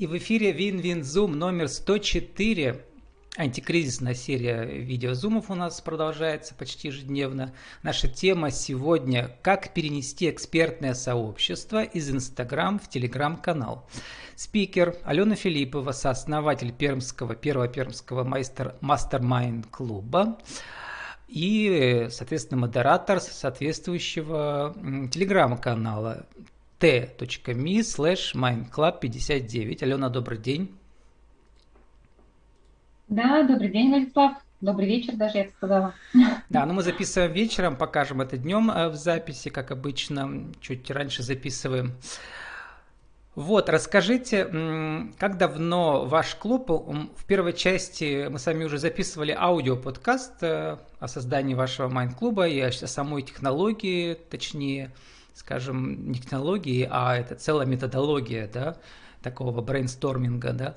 И 0.00 0.06
в 0.06 0.16
эфире 0.16 0.52
Win-Win 0.52 1.04
Zoom 1.04 1.32
номер 1.32 1.68
104. 1.68 2.82
Антикризисная 3.36 4.14
серия 4.14 4.64
видеозумов 4.64 5.50
у 5.50 5.54
нас 5.54 5.78
продолжается 5.82 6.54
почти 6.54 6.88
ежедневно. 6.88 7.52
Наша 7.82 8.08
тема 8.08 8.50
сегодня– 8.50 9.36
как 9.42 9.74
перенести 9.74 10.30
экспертное 10.30 10.94
сообщество 10.94 11.82
из 11.82 12.08
Инстаграм 12.10 12.78
в 12.78 12.88
Телеграм-канал. 12.88 13.86
Спикер 14.36 14.96
Алена 15.04 15.34
Филиппова, 15.34 15.92
сооснователь 15.92 16.72
Пермского, 16.72 17.34
первого 17.34 17.68
Пермского 17.68 18.24
master, 18.24 18.76
mastermind 18.80 19.64
клуба 19.64 20.38
и, 21.28 22.06
соответственно, 22.10 22.62
модератор 22.62 23.20
соответствующего 23.20 24.74
телеграм-канала 25.12 26.24
t.me 26.80 27.80
slash 27.80 28.34
mindclub59. 28.34 29.82
Алена, 29.82 30.08
добрый 30.08 30.38
день. 30.38 30.74
Да, 33.08 33.42
добрый 33.42 33.68
день, 33.68 33.90
Владислав. 33.90 34.32
Добрый 34.62 34.86
вечер 34.86 35.14
даже, 35.16 35.38
я 35.38 35.44
бы 35.44 35.50
сказала. 35.50 35.94
Да, 36.48 36.64
ну 36.64 36.74
мы 36.74 36.82
записываем 36.82 37.32
вечером, 37.32 37.76
покажем 37.76 38.20
это 38.22 38.36
днем 38.38 38.70
э, 38.70 38.88
в 38.88 38.94
записи, 38.94 39.50
как 39.50 39.70
обычно, 39.70 40.52
чуть 40.60 40.90
раньше 40.90 41.22
записываем. 41.22 41.92
Вот, 43.34 43.68
расскажите, 43.68 44.44
как 45.18 45.38
давно 45.38 46.04
ваш 46.04 46.34
клуб, 46.34 46.68
в 46.68 47.24
первой 47.26 47.52
части 47.52 48.28
мы 48.28 48.38
сами 48.38 48.64
уже 48.64 48.78
записывали 48.78 49.36
аудиоподкаст 49.38 50.42
э, 50.42 50.78
о 50.98 51.08
создании 51.08 51.54
вашего 51.54 51.88
майн-клуба 51.88 52.48
и 52.48 52.58
о 52.60 52.72
самой 52.72 53.22
технологии, 53.22 54.14
точнее, 54.14 54.92
скажем, 55.40 56.12
не 56.12 56.18
технологии, 56.18 56.86
а 56.90 57.16
это 57.16 57.34
целая 57.34 57.66
методология, 57.66 58.46
да, 58.46 58.76
такого 59.22 59.62
брейнсторминга, 59.62 60.52
да. 60.52 60.74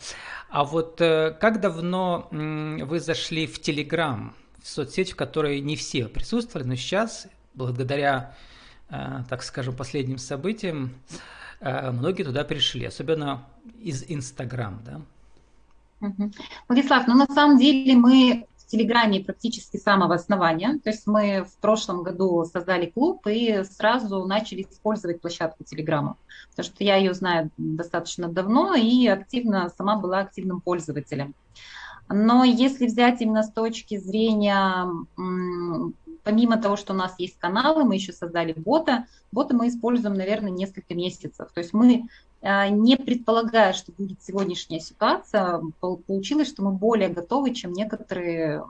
А 0.49 0.63
вот 0.63 1.01
э, 1.01 1.35
как 1.39 1.59
давно 1.59 2.29
вы 2.31 2.99
зашли 3.01 3.45
в 3.45 3.61
Телеграм, 3.61 4.33
в 4.61 4.67
соцсеть, 4.69 5.11
в 5.11 5.15
которой 5.17 5.59
не 5.59 5.75
все 5.75 6.07
присутствовали, 6.07 6.65
но 6.65 6.75
сейчас, 6.75 7.27
благодаря, 7.53 8.35
э, 8.89 9.23
так 9.29 9.43
скажем, 9.43 9.75
последним 9.75 10.17
событиям, 10.17 10.93
э, 11.59 11.91
многие 11.91 12.23
туда 12.23 12.45
пришли, 12.45 12.85
особенно 12.85 13.45
из 13.81 14.05
Инстаграм, 14.07 14.81
да. 14.85 15.01
Владислав, 16.69 17.07
ну 17.07 17.15
на 17.15 17.27
самом 17.27 17.57
деле 17.57 17.95
мы 17.95 18.45
Телеграме 18.73 19.19
практически 19.19 19.77
с 19.77 19.83
самого 19.83 20.15
основания. 20.15 20.79
То 20.83 20.89
есть 20.89 21.05
мы 21.05 21.43
в 21.43 21.61
прошлом 21.61 22.01
году 22.01 22.43
создали 22.43 22.87
клуб 22.87 23.27
и 23.27 23.63
сразу 23.65 24.25
начали 24.25 24.63
использовать 24.63 25.21
площадку 25.21 25.63
Телеграма. 25.63 26.17
Потому 26.49 26.65
что 26.65 26.83
я 26.83 26.95
ее 26.95 27.13
знаю 27.13 27.51
достаточно 27.57 28.29
давно 28.29 28.73
и 28.73 29.05
активно, 29.05 29.69
сама 29.77 29.97
была 29.97 30.21
активным 30.21 30.59
пользователем. 30.59 31.35
Но 32.09 32.43
если 32.43 32.87
взять 32.87 33.21
именно 33.21 33.43
с 33.43 33.51
точки 33.51 33.97
зрения, 33.97 34.87
помимо 36.23 36.57
того, 36.57 36.77
что 36.77 36.93
у 36.93 36.95
нас 36.95 37.15
есть 37.17 37.37
каналы, 37.37 37.83
мы 37.83 37.95
еще 37.95 38.13
создали 38.13 38.53
бота, 38.53 39.07
бота 39.31 39.55
мы 39.55 39.67
используем, 39.67 40.15
наверное, 40.15 40.51
несколько 40.51 40.95
месяцев. 40.95 41.51
То 41.53 41.59
есть 41.59 41.73
мы 41.73 42.07
а, 42.41 42.69
не 42.69 42.97
предполагая, 42.97 43.73
что 43.73 43.91
будет 43.91 44.21
сегодняшняя 44.23 44.79
ситуация, 44.79 45.61
получилось, 45.79 46.49
что 46.49 46.63
мы 46.63 46.71
более 46.71 47.09
готовы, 47.09 47.53
чем 47.53 47.73
некоторые, 47.73 48.63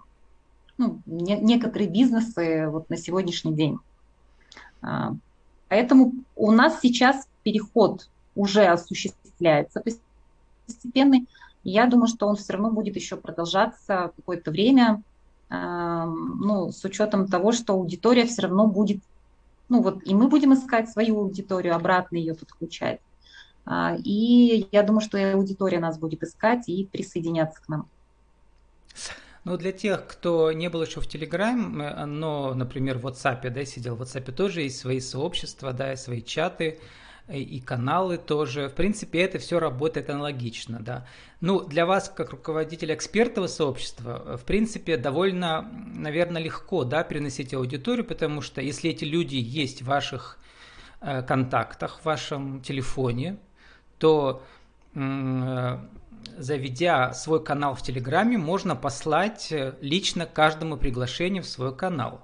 ну, 0.78 1.00
не, 1.06 1.38
некоторые 1.38 1.90
бизнесы 1.90 2.68
вот 2.70 2.90
на 2.90 2.98
сегодняшний 2.98 3.54
день. 3.54 3.78
А, 4.81 5.14
поэтому 5.70 6.14
у 6.36 6.52
нас 6.52 6.80
сейчас 6.81 7.28
переход 7.44 8.09
уже 8.36 8.66
осуществляется 8.66 9.84
постепенный. 10.66 11.28
Я 11.64 11.86
думаю, 11.86 12.08
что 12.08 12.28
он 12.28 12.36
все 12.36 12.54
равно 12.54 12.72
будет 12.72 12.96
еще 12.96 13.16
продолжаться 13.16 14.12
какое-то 14.16 14.52
время, 14.52 15.02
ну, 15.56 16.72
с 16.72 16.84
учетом 16.84 17.28
того, 17.28 17.52
что 17.52 17.74
аудитория 17.74 18.25
все 18.25 18.44
равно 18.44 18.68
будет, 18.68 19.00
ну 19.69 19.81
вот 19.81 20.00
и 20.06 20.14
мы 20.14 20.28
будем 20.28 20.53
искать 20.53 20.90
свою 20.90 21.19
аудиторию, 21.19 21.75
обратно 21.75 22.18
ее 22.18 22.34
подключать. 22.34 23.00
А, 23.66 23.96
и 24.03 24.68
я 24.72 24.84
думаю, 24.84 25.02
что 25.02 25.18
и 25.18 25.24
аудитория 25.24 25.80
нас 25.80 25.97
будет 25.97 26.24
искать 26.24 26.68
и 26.68 26.86
присоединяться 26.86 27.62
к 27.62 27.69
нам. 27.69 27.88
Ну, 29.46 29.58
для 29.58 29.74
тех, 29.74 30.08
кто 30.08 30.52
не 30.53 30.69
был 30.69 30.84
еще 30.84 31.02
в 31.02 31.08
Телеграме, 31.08 32.06
но, 32.06 32.53
например, 32.53 32.97
в 32.97 33.06
WhatsApp, 33.06 33.50
да, 33.50 33.66
сидел 33.66 33.96
в 33.96 34.02
WhatsApp, 34.02 34.31
тоже 34.31 34.62
есть 34.62 34.80
свои 34.80 35.02
сообщества, 35.02 35.74
да, 35.74 35.96
свои 35.97 36.22
чаты 36.22 36.80
и 37.29 37.59
каналы 37.61 38.17
тоже. 38.17 38.67
В 38.67 38.73
принципе, 38.73 39.22
это 39.22 39.39
все 39.39 39.59
работает 39.59 40.09
аналогично, 40.09 40.79
да. 40.79 41.07
Ну, 41.39 41.61
для 41.61 41.85
вас, 41.85 42.11
как 42.13 42.31
руководителя 42.31 42.95
экспертного 42.95 43.47
сообщества, 43.47 44.38
в 44.38 44.44
принципе, 44.44 44.97
довольно, 44.97 45.69
наверное, 45.95 46.41
легко, 46.41 46.83
да, 46.83 47.03
переносить 47.03 47.53
аудиторию, 47.53 48.06
потому 48.06 48.41
что 48.41 48.62
если 48.62 48.91
эти 48.91 49.06
люди 49.06 49.35
есть 49.35 49.81
в 49.81 49.85
ваших 49.85 50.38
э, 51.01 51.22
контактах, 51.23 52.00
в 52.01 52.06
вашем 52.06 52.62
телефоне, 52.62 53.38
то 54.00 54.44
заведя 56.38 57.13
свой 57.13 57.44
канал 57.44 57.75
в 57.75 57.81
Телеграме, 57.81 58.38
можно 58.38 58.75
послать 58.75 59.51
э, 59.51 59.75
лично 59.81 60.25
каждому 60.25 60.78
приглашение 60.78 61.41
в 61.41 61.47
свой 61.47 61.75
канал. 61.75 62.22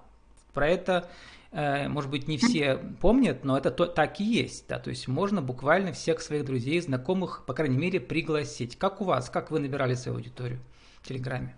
Про 0.53 0.67
это, 0.67 1.07
э, 1.07 1.38
может 1.51 2.11
быть, 2.11 2.27
не 2.27 2.37
все 2.37 2.77
помнят, 3.01 3.43
но 3.43 3.57
это 3.57 3.71
то, 3.71 3.85
так 3.85 4.19
и 4.19 4.23
есть. 4.23 4.67
Да? 4.67 4.79
То 4.79 4.89
есть 4.89 5.07
можно 5.07 5.41
буквально 5.41 5.93
всех 5.93 6.21
своих 6.21 6.45
друзей, 6.45 6.79
знакомых, 6.81 7.43
по 7.45 7.53
крайней 7.53 7.77
мере, 7.77 7.99
пригласить. 7.99 8.77
Как 8.77 9.01
у 9.01 9.05
вас? 9.05 9.29
Как 9.29 9.49
вы 9.51 9.59
набирали 9.59 9.95
свою 9.95 10.17
аудиторию 10.17 10.59
в 11.01 11.07
Телеграме? 11.07 11.55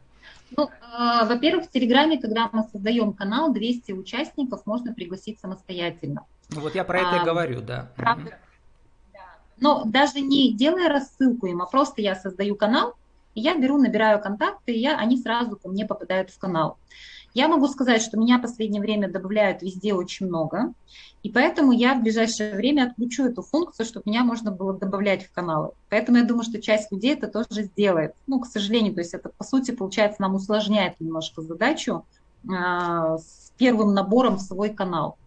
Ну, 0.55 0.65
э, 0.67 1.25
во-первых, 1.25 1.65
в 1.65 1.69
Телеграме, 1.69 2.19
когда 2.19 2.49
мы 2.51 2.63
создаем 2.71 3.13
канал, 3.13 3.53
200 3.53 3.93
участников 3.93 4.65
можно 4.65 4.93
пригласить 4.93 5.39
самостоятельно. 5.39 6.25
Ну 6.49 6.61
вот 6.61 6.75
я 6.75 6.83
про 6.83 6.99
это 6.99 7.19
а, 7.19 7.21
и 7.21 7.25
говорю, 7.25 7.61
да. 7.61 7.91
Правда, 7.95 8.37
но 9.61 9.83
даже 9.85 10.19
не 10.19 10.53
делая 10.53 10.89
рассылку 10.89 11.45
им, 11.45 11.61
а 11.61 11.67
просто 11.67 12.01
я 12.01 12.15
создаю 12.15 12.55
канал, 12.55 12.95
и 13.35 13.41
я 13.41 13.55
беру, 13.55 13.77
набираю 13.77 14.21
контакты, 14.21 14.73
и 14.73 14.79
я, 14.79 14.97
они 14.97 15.17
сразу 15.17 15.57
ко 15.57 15.69
мне 15.69 15.85
попадают 15.85 16.29
в 16.29 16.39
канал. 16.39 16.77
Я 17.33 17.47
могу 17.47 17.67
сказать, 17.67 18.01
что 18.01 18.17
меня 18.17 18.37
в 18.37 18.41
последнее 18.41 18.81
время 18.81 19.09
добавляют 19.09 19.61
везде 19.61 19.93
очень 19.93 20.27
много, 20.27 20.73
и 21.23 21.29
поэтому 21.29 21.71
я 21.71 21.93
в 21.93 22.01
ближайшее 22.01 22.55
время 22.55 22.87
отключу 22.87 23.25
эту 23.25 23.41
функцию, 23.41 23.85
чтобы 23.85 24.03
меня 24.09 24.23
можно 24.23 24.51
было 24.51 24.73
добавлять 24.73 25.25
в 25.25 25.31
каналы. 25.31 25.71
Поэтому 25.89 26.17
я 26.17 26.25
думаю, 26.25 26.43
что 26.43 26.61
часть 26.61 26.91
людей 26.91 27.13
это 27.13 27.27
тоже 27.27 27.63
сделает. 27.63 28.15
Ну, 28.27 28.41
к 28.41 28.47
сожалению, 28.47 28.93
то 28.95 29.01
есть 29.01 29.13
это, 29.13 29.29
по 29.29 29.45
сути, 29.45 29.71
получается, 29.71 30.21
нам 30.21 30.35
усложняет 30.35 30.99
немножко 30.99 31.41
задачу 31.41 32.05
э, 32.43 32.49
с 32.49 33.53
первым 33.57 33.93
набором 33.93 34.35
в 34.35 34.41
свой 34.41 34.71
канал. 34.71 35.17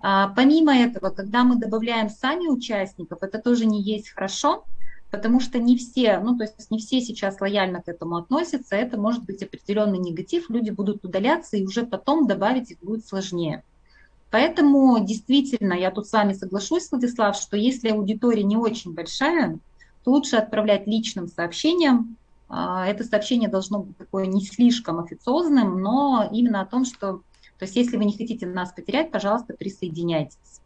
А, 0.00 0.28
помимо 0.28 0.74
этого, 0.74 1.10
когда 1.10 1.44
мы 1.44 1.56
добавляем 1.56 2.08
сами 2.08 2.46
участников, 2.48 3.22
это 3.22 3.38
тоже 3.38 3.66
не 3.66 3.82
есть 3.82 4.10
хорошо, 4.10 4.64
потому 5.10 5.40
что 5.40 5.58
не 5.58 5.76
все, 5.76 6.18
ну 6.18 6.36
то 6.36 6.44
есть 6.44 6.70
не 6.70 6.78
все 6.78 7.00
сейчас 7.00 7.40
лояльно 7.40 7.82
к 7.82 7.88
этому 7.88 8.16
относятся, 8.16 8.76
это 8.76 8.98
может 8.98 9.24
быть 9.24 9.42
определенный 9.42 9.98
негатив, 9.98 10.50
люди 10.50 10.70
будут 10.70 11.04
удаляться, 11.04 11.56
и 11.56 11.64
уже 11.64 11.86
потом 11.86 12.26
добавить 12.26 12.70
их 12.70 12.78
будет 12.80 13.06
сложнее. 13.06 13.62
Поэтому 14.30 14.98
действительно, 15.04 15.72
я 15.72 15.90
тут 15.90 16.08
с 16.08 16.12
вами 16.12 16.32
соглашусь, 16.32 16.90
Владислав, 16.90 17.36
что 17.36 17.56
если 17.56 17.90
аудитория 17.90 18.42
не 18.42 18.56
очень 18.56 18.92
большая, 18.92 19.58
то 20.04 20.10
лучше 20.10 20.36
отправлять 20.36 20.86
личным 20.86 21.28
сообщением. 21.28 22.16
А, 22.48 22.86
это 22.86 23.04
сообщение 23.04 23.48
должно 23.48 23.80
быть 23.80 23.96
такое 23.96 24.26
не 24.26 24.44
слишком 24.44 24.98
официозным, 24.98 25.80
но 25.80 26.28
именно 26.32 26.60
о 26.60 26.66
том, 26.66 26.84
что 26.84 27.22
то 27.58 27.64
есть 27.64 27.76
если 27.76 27.96
вы 27.96 28.04
не 28.04 28.12
хотите 28.12 28.46
нас 28.46 28.72
потерять, 28.72 29.10
пожалуйста, 29.10 29.54
присоединяйтесь. 29.54 30.60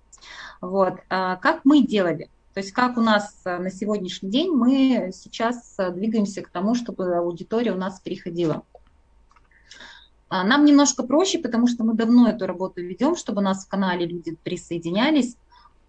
Вот. 0.61 0.95
А 1.09 1.37
как 1.37 1.65
мы 1.65 1.83
делали? 1.83 2.29
То 2.55 2.61
есть 2.61 2.73
как 2.73 2.97
у 2.97 3.01
нас 3.01 3.35
а, 3.45 3.59
на 3.59 3.71
сегодняшний 3.71 4.31
день 4.31 4.51
мы 4.51 5.11
сейчас 5.15 5.75
а, 5.79 5.91
двигаемся 5.91 6.43
к 6.43 6.49
тому, 6.49 6.75
чтобы 6.75 7.17
аудитория 7.17 7.73
у 7.73 7.77
нас 7.77 8.01
переходила. 8.01 8.63
Нам 10.29 10.65
немножко 10.65 11.03
проще, 11.03 11.41
потому 11.41 11.67
что 11.67 11.83
мы 11.83 11.95
давно 11.95 12.29
эту 12.29 12.47
работу 12.47 12.81
ведем, 12.81 13.17
чтобы 13.17 13.41
у 13.41 13.45
нас 13.45 13.65
в 13.65 13.69
канале 13.69 14.07
люди 14.07 14.37
присоединялись. 14.45 15.37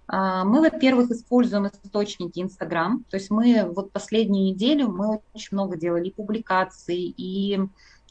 Мы, 0.08 0.62
во-первых, 0.62 1.12
используем 1.12 1.68
источники 1.68 2.40
Инстаграм. 2.40 3.06
То 3.12 3.18
есть 3.18 3.30
мы 3.30 3.72
вот 3.72 3.92
последнюю 3.92 4.46
неделю 4.48 4.88
мы 4.88 5.22
очень 5.36 5.50
много 5.52 5.78
делали 5.78 6.10
публикаций, 6.10 7.14
и 7.16 7.60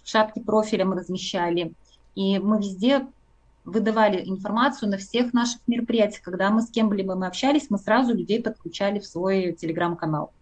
шапки 0.05 0.38
профиля 0.38 0.85
мы 0.85 0.94
размещали, 0.94 1.73
и 2.14 2.38
мы 2.38 2.58
везде 2.58 3.08
выдавали 3.64 4.28
информацию 4.28 4.90
на 4.90 4.98
всех 4.98 5.32
наших 5.32 5.60
мероприятиях. 5.66 6.22
Когда 6.22 6.50
мы 6.50 6.62
с 6.62 6.70
кем 6.70 6.88
бы 6.88 7.02
мы 7.02 7.26
общались, 7.26 7.70
мы 7.70 7.78
сразу 7.78 8.14
людей 8.14 8.42
подключали 8.42 8.98
в 8.98 9.06
свой 9.06 9.52
телеграм-канал. 9.52 10.32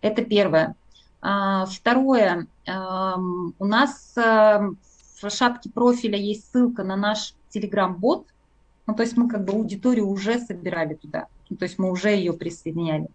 Это 0.00 0.22
первое. 0.22 0.74
А, 1.20 1.66
второе. 1.66 2.46
У 2.66 3.64
нас 3.64 4.14
в 5.22 5.30
шапке 5.30 5.70
профиля 5.70 6.18
есть 6.18 6.50
ссылка 6.50 6.82
на 6.82 6.96
наш 6.96 7.34
телеграм-бот. 7.50 8.26
Ну, 8.86 8.94
то 8.94 9.02
есть 9.02 9.16
мы 9.16 9.28
как 9.28 9.44
бы 9.44 9.52
аудиторию 9.52 10.08
уже 10.08 10.40
собирали 10.40 10.94
туда. 10.94 11.26
то 11.48 11.64
есть 11.64 11.78
мы 11.78 11.90
уже 11.90 12.10
ее 12.10 12.32
присоединяли. 12.32 13.08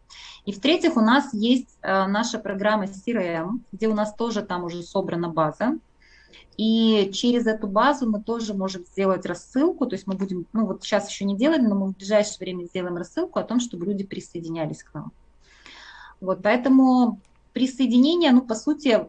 И 0.46 0.54
в-третьих, 0.54 0.96
у 0.96 1.02
нас 1.02 1.34
есть 1.34 1.78
э, 1.82 2.08
наша 2.08 2.40
программа 2.40 2.86
CRM, 2.86 3.60
где 3.74 3.88
у 3.90 3.94
нас 3.94 4.14
тоже 4.14 4.44
там 4.44 4.64
уже 4.64 4.82
собрана 4.82 5.30
база. 5.30 5.78
И 6.58 7.12
через 7.14 7.46
эту 7.46 7.68
базу 7.68 8.10
мы 8.10 8.22
тоже 8.22 8.56
можем 8.56 8.84
сделать 8.86 9.28
рассылку, 9.28 9.86
то 9.86 9.96
есть 9.96 10.08
мы 10.08 10.16
будем, 10.16 10.48
ну 10.54 10.66
вот 10.66 10.84
сейчас 10.84 11.08
еще 11.08 11.24
не 11.24 11.38
делали, 11.38 11.62
но 11.62 11.76
мы 11.76 11.88
в 11.88 11.98
ближайшее 11.98 12.40
время 12.40 12.66
сделаем 12.66 12.98
рассылку 12.98 13.38
о 13.38 13.44
том, 13.44 13.60
чтобы 13.60 13.86
люди 13.86 14.04
присоединялись 14.04 14.82
к 14.82 14.92
нам. 14.96 15.12
Вот, 16.20 16.42
поэтому 16.42 17.20
присоединение, 17.54 18.32
ну, 18.32 18.42
по 18.42 18.56
сути, 18.56 19.08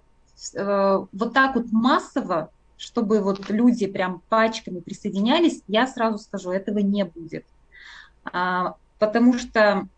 э, 0.54 1.06
вот 1.10 1.32
так 1.32 1.54
вот 1.54 1.72
массово, 1.72 2.50
чтобы 2.76 3.20
вот 3.20 3.48
люди 3.48 3.86
прям 3.86 4.22
пачками 4.28 4.80
присоединялись, 4.80 5.62
я 5.68 5.86
сразу 5.86 6.18
скажу, 6.18 6.50
этого 6.50 6.78
не 6.78 7.04
будет. 7.04 7.46
А, 8.24 8.76
потому 8.98 9.32
что 9.38 9.88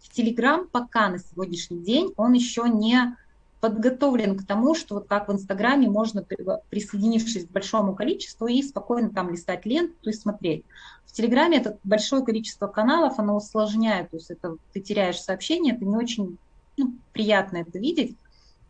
в 0.00 0.10
Телеграм 0.10 0.68
пока 0.70 1.08
на 1.08 1.18
сегодняшний 1.18 1.78
день 1.78 2.12
он 2.16 2.34
еще 2.34 2.68
не 2.68 3.16
подготовлен 3.60 4.36
к 4.36 4.46
тому, 4.46 4.74
что 4.74 4.96
вот 4.96 5.08
как 5.08 5.28
в 5.28 5.32
Инстаграме 5.32 5.88
можно, 5.88 6.24
присоединившись 6.70 7.46
к 7.46 7.50
большому 7.50 7.94
количеству, 7.94 8.46
и 8.46 8.62
спокойно 8.62 9.10
там 9.10 9.30
листать 9.30 9.66
ленту 9.66 10.10
и 10.10 10.12
смотреть. 10.12 10.64
В 11.06 11.12
Телеграме 11.12 11.58
это 11.58 11.78
большое 11.84 12.24
количество 12.24 12.66
каналов, 12.66 13.18
оно 13.18 13.36
усложняет, 13.36 14.10
то 14.10 14.16
есть 14.16 14.30
это 14.30 14.56
ты 14.72 14.80
теряешь 14.80 15.20
сообщение, 15.20 15.74
это 15.74 15.84
не 15.84 15.96
очень 15.96 16.38
ну, 16.76 16.94
приятно 17.12 17.58
это 17.58 17.78
видеть. 17.78 18.16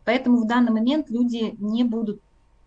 Поэтому 0.05 0.37
в 0.37 0.47
данный 0.47 0.71
момент 0.71 1.09
люди 1.09 1.55
не 1.59 1.83
будут 1.83 2.21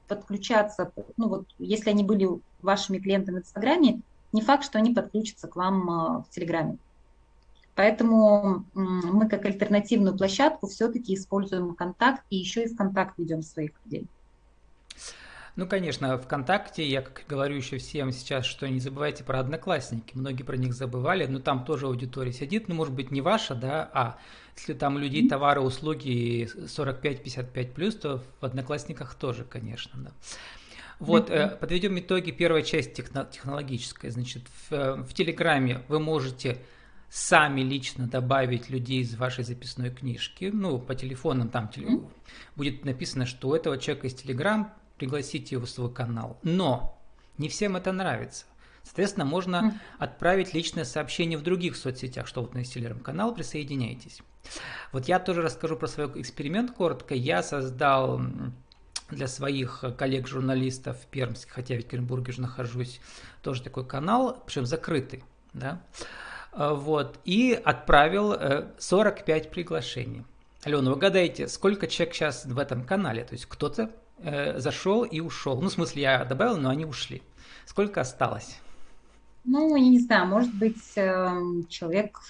подключаться, 0.07 0.93
ну 1.17 1.29
вот 1.29 1.47
если 1.59 1.91
они 1.91 2.05
были 2.05 2.29
вашими 2.61 2.99
клиентами 2.99 3.37
в 3.37 3.43
Инстаграме, 3.43 4.03
не 4.33 4.43
факт, 4.43 4.65
что 4.65 4.79
они 4.79 4.95
подключатся 4.95 5.49
к 5.49 5.57
вам 5.57 5.91
а, 5.91 6.23
в 6.23 6.31
Телеграме. 6.31 6.79
Поэтому 7.75 8.65
мы 8.75 9.29
как 9.29 9.47
альтернативную 9.47 10.17
площадку 10.17 10.67
все-таки 10.69 11.15
используем 11.15 11.75
контакт 11.75 12.23
и 12.29 12.37
еще 12.37 12.65
и 12.65 12.69
в 12.69 12.77
контакт 12.77 13.19
ведем 13.19 13.43
своих 13.43 13.73
людей. 13.85 14.07
Ну, 15.55 15.67
конечно, 15.67 16.17
ВКонтакте, 16.17 16.87
я 16.87 17.03
как 17.03 17.25
говорю 17.29 17.57
еще 17.57 17.77
всем 17.77 18.11
сейчас, 18.11 18.47
что 18.47 18.67
не 18.69 18.81
забывайте 18.81 19.23
про 19.23 19.41
одноклассники. 19.41 20.13
Многие 20.15 20.45
про 20.45 20.57
них 20.57 20.73
забывали, 20.73 21.27
но 21.27 21.41
там 21.41 21.67
тоже 21.67 21.87
аудитория 21.87 22.33
сидит, 22.33 22.69
ну, 22.69 22.75
может 22.75 22.95
быть, 22.95 23.11
не 23.11 23.21
ваша, 23.21 23.55
да, 23.55 23.91
а 23.93 24.19
если 24.57 24.73
там 24.73 24.97
людей, 24.97 25.29
товары, 25.29 25.61
услуги 25.61 26.45
45-55 26.45 27.73
плюс, 27.73 27.97
то 27.97 28.23
в 28.41 28.45
одноклассниках 28.45 29.15
тоже, 29.15 29.45
конечно, 29.45 29.93
да. 29.95 30.13
Вот, 31.01 31.29
mm-hmm. 31.29 31.59
подведем 31.59 31.99
итоги 31.99 32.31
первой 32.31 32.63
части 32.63 33.05
технологической. 33.33 34.11
Значит, 34.11 34.43
в, 34.47 34.73
э, 34.73 34.95
в 35.03 35.13
Телеграме 35.13 35.83
вы 35.89 35.99
можете 35.99 36.59
сами 37.13 37.61
лично 37.61 38.07
добавить 38.07 38.71
людей 38.71 39.03
из 39.03 39.15
вашей 39.17 39.45
записной 39.45 39.91
книжки, 39.91 40.51
ну, 40.51 40.79
по 40.79 40.95
телефонам 40.95 41.51
там 41.51 41.71
mm-hmm. 41.71 42.11
будет 42.57 42.87
написано, 42.87 43.27
что 43.27 43.51
у 43.51 43.55
этого 43.55 43.77
человека 43.77 44.07
есть 44.07 44.23
Телеграм, 44.23 44.73
пригласите 44.97 45.57
его 45.57 45.67
в 45.67 45.71
свой 45.71 45.93
канал. 45.93 46.39
Но 46.43 46.99
не 47.37 47.51
всем 47.51 47.77
это 47.77 47.93
нравится. 47.93 48.47
Соответственно, 48.83 49.27
можно 49.27 49.57
mm-hmm. 49.57 49.97
отправить 49.99 50.55
личное 50.55 50.85
сообщение 50.85 51.37
в 51.37 51.43
других 51.43 51.77
соцсетях, 51.77 52.27
что 52.27 52.41
вот 52.41 52.55
на 52.55 52.65
телеграм-канал, 52.65 53.35
присоединяйтесь. 53.35 54.23
Вот 54.91 55.07
я 55.07 55.19
тоже 55.19 55.43
расскажу 55.43 55.77
про 55.77 55.89
свой 55.89 56.11
эксперимент 56.19 56.71
коротко. 56.71 57.15
Я 57.15 57.43
создал 57.43 58.23
для 59.11 59.29
своих 59.29 59.85
коллег-журналистов 59.99 60.97
пермских, 61.11 61.53
хотя 61.53 61.75
в 61.75 61.79
Екатеринбурге 61.79 62.33
же 62.33 62.41
нахожусь, 62.41 63.03
тоже 63.43 63.63
такой 63.63 63.87
канал, 63.87 64.43
причем 64.47 64.65
закрытый, 64.65 65.23
да, 65.53 65.83
вот, 66.53 67.19
и 67.25 67.61
отправил 67.65 68.35
45 68.79 69.47
э, 69.47 69.49
приглашений. 69.49 70.25
Алена, 70.65 70.91
вы 70.91 70.97
угадайте, 70.97 71.49
сколько 71.49 71.87
человек 71.87 72.15
сейчас 72.15 72.45
в 72.45 72.59
этом 72.59 72.85
канале? 72.85 73.25
То 73.25 73.33
есть 73.33 73.47
кто-то 73.47 73.91
э, 74.19 74.59
зашел 74.61 75.03
и 75.03 75.21
ушел. 75.21 75.61
Ну, 75.61 75.69
в 75.69 75.73
смысле, 75.73 76.03
я 76.03 76.25
добавил, 76.25 76.57
но 76.57 76.71
они 76.71 76.85
ушли. 76.85 77.23
Сколько 77.65 78.01
осталось? 78.01 78.59
Ну, 79.45 79.75
я 79.75 79.83
не 79.83 79.99
знаю, 79.99 80.27
может 80.27 80.55
быть, 80.55 80.93
эм, 80.95 81.67
человек 81.69 82.21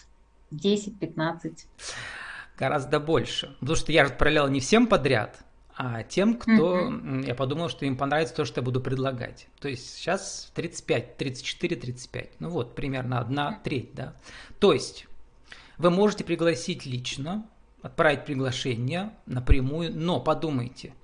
10-15. 0.50 1.66
Гораздо 2.58 3.00
больше. 3.00 3.54
Потому 3.60 3.76
что 3.76 3.92
я 3.92 4.06
же 4.06 4.12
отправлял 4.12 4.48
не 4.48 4.60
всем 4.60 4.86
подряд, 4.86 5.44
а 5.76 6.02
тем, 6.02 6.36
кто, 6.36 6.88
mm-hmm. 6.88 7.26
я 7.26 7.34
подумал, 7.34 7.68
что 7.68 7.86
им 7.86 7.96
понравится 7.96 8.34
то, 8.34 8.44
что 8.44 8.60
я 8.60 8.64
буду 8.64 8.80
предлагать. 8.80 9.48
То 9.60 9.68
есть 9.68 9.96
сейчас 9.96 10.50
35, 10.54 11.16
34, 11.16 11.76
35. 11.76 12.30
Ну 12.40 12.50
вот, 12.50 12.74
примерно 12.74 13.18
одна 13.20 13.60
треть, 13.64 13.94
да. 13.94 14.14
То 14.58 14.72
есть 14.72 15.06
вы 15.78 15.90
можете 15.90 16.24
пригласить 16.24 16.84
лично, 16.84 17.46
отправить 17.80 18.24
приглашение 18.24 19.12
напрямую, 19.26 19.92
но 19.94 20.20
подумайте, 20.20 20.94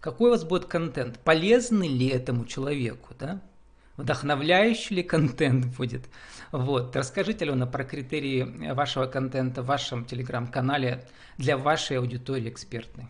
какой 0.00 0.28
у 0.28 0.32
вас 0.32 0.44
будет 0.44 0.66
контент, 0.66 1.18
полезный 1.20 1.88
ли 1.88 2.08
этому 2.08 2.44
человеку, 2.44 3.14
да? 3.18 3.40
Вдохновляющий 3.96 4.96
ли 4.96 5.02
контент 5.02 5.66
будет? 5.76 6.08
Вот. 6.50 6.96
Расскажите, 6.96 7.44
Алена, 7.44 7.66
про 7.66 7.84
критерии 7.84 8.72
вашего 8.72 9.06
контента 9.06 9.62
в 9.62 9.66
вашем 9.66 10.04
телеграм-канале 10.04 11.06
для 11.38 11.56
вашей 11.56 11.98
аудитории 11.98 12.48
экспертной. 12.48 13.06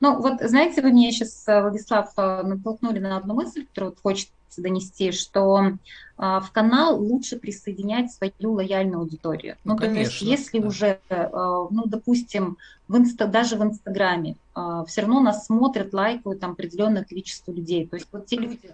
Ну, 0.00 0.20
вот 0.20 0.40
знаете, 0.40 0.80
вы 0.80 0.92
меня 0.92 1.10
сейчас, 1.10 1.44
э, 1.46 1.60
Владислав, 1.60 2.12
э, 2.16 2.42
натолкнули 2.42 2.98
на 2.98 3.16
одну 3.16 3.34
мысль, 3.34 3.66
которую 3.66 3.92
вот 3.92 4.00
хочется 4.02 4.32
донести, 4.56 5.12
что 5.12 5.72
а, 6.16 6.40
в 6.40 6.50
канал 6.50 7.00
лучше 7.00 7.36
присоединять 7.36 8.12
свою 8.12 8.54
лояльную 8.54 9.00
аудиторию. 9.00 9.56
Ну, 9.64 9.74
ну 9.74 9.78
конечно, 9.78 9.94
то 9.94 10.10
есть, 10.10 10.22
если 10.22 10.58
да. 10.58 10.66
уже, 10.66 11.00
а, 11.10 11.68
ну, 11.70 11.84
допустим, 11.86 12.58
в 12.88 12.96
инста, 12.96 13.26
даже 13.26 13.56
в 13.56 13.62
Инстаграме, 13.62 14.36
а, 14.54 14.84
все 14.84 15.02
равно 15.02 15.20
нас 15.20 15.46
смотрят, 15.46 15.92
лайкают 15.92 16.40
там 16.40 16.52
определенное 16.52 17.04
количество 17.04 17.52
людей. 17.52 17.86
То 17.86 17.96
есть 17.96 18.08
вот 18.10 18.26
те 18.26 18.36
люди, 18.36 18.70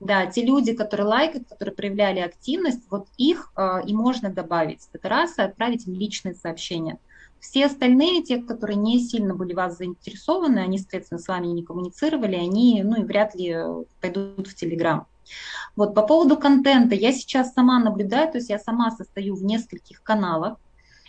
да, 0.00 0.26
те 0.26 0.44
люди, 0.44 0.72
которые 0.72 1.06
лайкают, 1.06 1.48
которые 1.48 1.74
проявляли 1.74 2.20
активность, 2.20 2.80
вот 2.88 3.06
их 3.18 3.52
а, 3.56 3.80
и 3.80 3.92
можно 3.92 4.30
добавить. 4.30 4.88
Это 4.92 5.08
раз, 5.08 5.36
и 5.38 5.42
отправить 5.42 5.86
им 5.86 5.94
личные 5.94 6.34
сообщения. 6.34 6.98
Все 7.40 7.66
остальные, 7.66 8.22
те, 8.22 8.38
которые 8.38 8.76
не 8.76 9.00
сильно 9.00 9.34
были 9.34 9.54
вас 9.54 9.78
заинтересованы, 9.78 10.58
они, 10.58 10.78
соответственно, 10.78 11.20
с 11.20 11.28
вами 11.28 11.46
не 11.48 11.62
коммуницировали, 11.62 12.36
они, 12.36 12.82
ну 12.84 13.00
и 13.00 13.04
вряд 13.04 13.34
ли 13.34 13.56
пойдут 14.00 14.46
в 14.46 14.54
Телеграм. 14.54 15.06
Вот 15.76 15.94
по 15.94 16.02
поводу 16.02 16.36
контента, 16.36 16.94
я 16.94 17.12
сейчас 17.12 17.52
сама 17.52 17.78
наблюдаю, 17.78 18.30
то 18.30 18.38
есть 18.38 18.50
я 18.50 18.58
сама 18.58 18.90
состою 18.90 19.34
в 19.36 19.44
нескольких 19.44 20.02
каналах, 20.02 20.58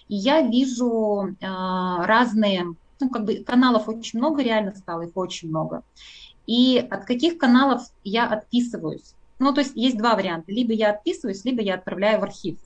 и 0.08 0.16
я 0.16 0.42
вижу 0.42 1.36
э, 1.40 1.46
разные, 2.06 2.76
ну 3.00 3.10
как 3.10 3.26
бы 3.26 3.44
каналов 3.46 3.90
очень 3.90 4.20
много, 4.20 4.42
реально 4.42 4.76
стало 4.76 5.04
их 5.04 5.12
очень 5.16 5.50
много. 5.50 5.84
И 6.48 6.78
от 6.78 7.06
каких 7.06 7.38
каналов 7.38 7.82
я 8.04 8.28
отписываюсь? 8.28 9.14
Ну, 9.40 9.54
то 9.54 9.62
есть 9.62 9.76
есть 9.76 9.98
два 9.98 10.16
варианта. 10.16 10.52
Либо 10.52 10.74
я 10.74 10.92
отписываюсь, 10.92 11.46
либо 11.46 11.62
я 11.62 11.76
отправляю 11.76 12.20
в 12.20 12.24
архив. 12.24 12.58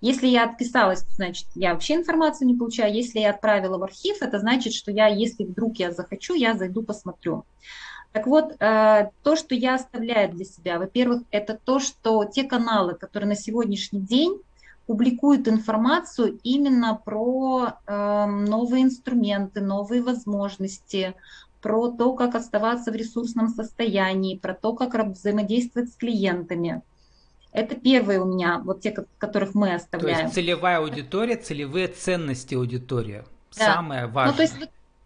Если 0.00 0.28
я 0.28 0.44
отписалась, 0.44 1.04
значит, 1.16 1.48
я 1.54 1.72
вообще 1.72 1.96
информацию 1.96 2.46
не 2.46 2.54
получаю. 2.54 2.94
Если 2.94 3.18
я 3.18 3.30
отправила 3.30 3.78
в 3.78 3.82
архив, 3.82 4.18
это 4.20 4.38
значит, 4.38 4.72
что 4.72 4.92
я, 4.92 5.08
если 5.08 5.44
вдруг 5.44 5.78
я 5.78 5.90
захочу, 5.90 6.34
я 6.34 6.54
зайду, 6.54 6.82
посмотрю. 6.82 7.44
Так 8.12 8.26
вот, 8.26 8.54
э, 8.58 9.10
то, 9.22 9.36
что 9.36 9.54
я 9.54 9.74
оставляю 9.74 10.32
для 10.32 10.44
себя, 10.44 10.78
во-первых, 10.78 11.22
это 11.30 11.58
то, 11.62 11.80
что 11.80 12.24
те 12.24 12.44
каналы, 12.44 12.94
которые 12.94 13.28
на 13.28 13.34
сегодняшний 13.34 14.00
день 14.00 14.40
публикуют 14.86 15.48
информацию 15.48 16.38
именно 16.42 16.94
про 16.94 17.74
эм, 17.86 18.46
новые 18.46 18.84
инструменты, 18.84 19.60
новые 19.60 20.00
возможности, 20.00 21.14
про 21.60 21.90
то, 21.90 22.14
как 22.14 22.34
оставаться 22.34 22.90
в 22.90 22.94
ресурсном 22.94 23.48
состоянии, 23.48 24.38
про 24.38 24.54
то, 24.54 24.72
как 24.72 24.94
взаимодействовать 25.08 25.92
с 25.92 25.96
клиентами– 25.96 26.82
это 27.58 27.74
первые 27.74 28.20
у 28.20 28.24
меня, 28.24 28.60
вот 28.64 28.80
те, 28.80 28.92
которых 29.18 29.54
мы 29.54 29.74
оставляем. 29.74 30.18
То 30.18 30.22
есть 30.24 30.34
целевая 30.34 30.78
аудитория, 30.78 31.36
целевые 31.36 31.88
ценности 31.88 32.54
аудитории. 32.54 33.24
Да. 33.56 33.74
Самое 33.74 34.06
важное. 34.06 34.32
Ну, 34.32 34.36
то 34.36 34.42
есть 34.42 34.54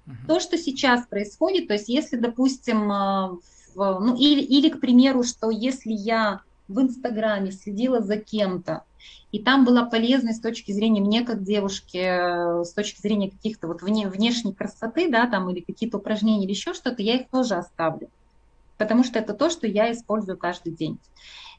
угу. 0.06 0.16
то, 0.26 0.40
что 0.40 0.59
сейчас 0.59 1.06
происходит, 1.06 1.68
то 1.68 1.75
есть 1.75 1.88
если, 1.88 2.16
допустим, 2.16 2.90
э, 2.90 3.38
в, 3.75 4.00
ну 4.00 4.16
или, 4.16 4.42
или, 4.42 4.68
к 4.68 4.80
примеру, 4.80 5.23
что 5.23 5.50
если 5.50 5.92
я 5.92 6.40
в 6.68 6.80
Инстаграме 6.80 7.52
следила 7.52 8.00
за 8.00 8.16
кем-то, 8.16 8.82
и 9.30 9.38
там 9.38 9.64
была 9.64 9.85
полезность 9.85 10.38
с 10.38 10.42
точки 10.42 10.73
зрения 10.73 11.00
мне 11.00 11.25
как 11.25 11.42
девушки, 11.42 11.97
э, 11.97 12.64
с 12.64 12.73
точки 12.73 13.00
зрения 13.00 13.30
каких-то 13.30 13.66
вот 13.66 13.82
вне, 13.82 14.09
внешней 14.09 14.52
красоты, 14.52 15.11
да, 15.11 15.26
там 15.26 15.49
или 15.49 15.61
какие-то 15.61 15.99
упражнения 15.99 16.44
или 16.44 16.52
еще 16.52 16.75
что-то, 16.75 17.02
я 17.02 17.14
их 17.14 17.28
тоже 17.28 17.54
оставлю. 17.54 18.11
Потому 18.76 19.04
что 19.04 19.18
это 19.18 19.32
то, 19.32 19.49
что 19.49 19.66
я 19.66 19.90
использую 19.92 20.37
каждый 20.37 20.73
день. 20.73 20.99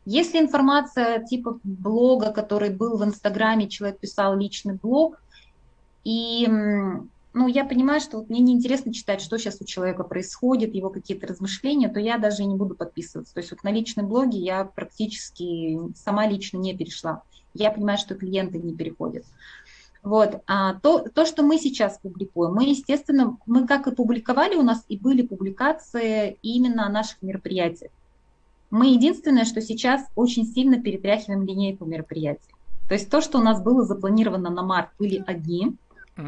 Если 0.06 0.40
информация 0.40 1.24
типа 1.24 1.60
блога, 1.64 2.32
который 2.32 2.70
был 2.70 2.98
в 2.98 3.04
Инстаграме, 3.04 3.70
человек 3.70 4.00
писал 4.00 4.38
личный 4.38 4.76
блог, 4.76 5.22
и 6.04 6.48
ну, 7.34 7.48
я 7.48 7.66
понимаю, 7.66 8.00
что 8.00 8.18
вот 8.18 8.30
мне 8.30 8.42
неинтересно 8.42 8.94
читать, 8.94 9.22
что 9.22 9.38
сейчас 9.38 9.60
у 9.60 9.66
человека 9.66 10.04
происходит, 10.04 10.76
его 10.76 10.90
какие-то 10.90 11.28
размышления, 11.28 11.90
то 11.90 12.00
я 12.00 12.18
даже 12.18 12.44
не 12.46 12.56
буду 12.56 12.76
подписываться. 12.76 13.34
То 13.34 13.40
есть 13.40 13.52
вот 13.52 13.64
на 13.64 13.72
личном 13.72 14.08
блоге 14.08 14.38
я 14.38 14.66
практически 14.66 15.80
сама 15.96 16.28
лично 16.28 16.58
не 16.58 16.76
перешла. 16.76 17.24
Я 17.56 17.72
понимаю, 17.72 17.98
что 17.98 18.16
клиенты 18.16 18.60
не 18.60 18.76
переходят. 18.76 19.26
Вот. 20.04 20.42
А 20.48 20.76
то, 20.76 21.00
то, 21.00 21.26
что 21.26 21.44
мы 21.44 21.58
сейчас 21.58 21.98
публикуем, 21.98 22.54
мы, 22.54 22.66
естественно, 22.66 23.38
мы 23.46 23.66
как 23.66 23.88
и 23.88 23.96
публиковали, 23.96 24.56
у 24.56 24.62
нас 24.62 24.84
и 24.88 24.98
были 24.98 25.22
публикации 25.22 26.38
именно 26.42 26.86
о 26.86 26.90
наших 26.92 27.22
мероприятиях. 27.22 27.92
Мы 28.74 28.88
единственное, 28.88 29.46
что 29.46 29.62
сейчас 29.62 30.04
очень 30.16 30.48
сильно 30.48 30.82
перетряхиваем 30.82 31.44
линейку 31.46 31.86
мероприятий. 31.86 32.50
То 32.88 32.96
есть 32.96 33.08
то, 33.08 33.22
что 33.22 33.38
у 33.38 33.44
нас 33.44 33.62
было 33.62 33.86
запланировано 33.86 34.50
на 34.50 34.64
март, 34.64 34.90
были 34.98 35.24
одни. 35.28 35.78
Угу. 36.18 36.26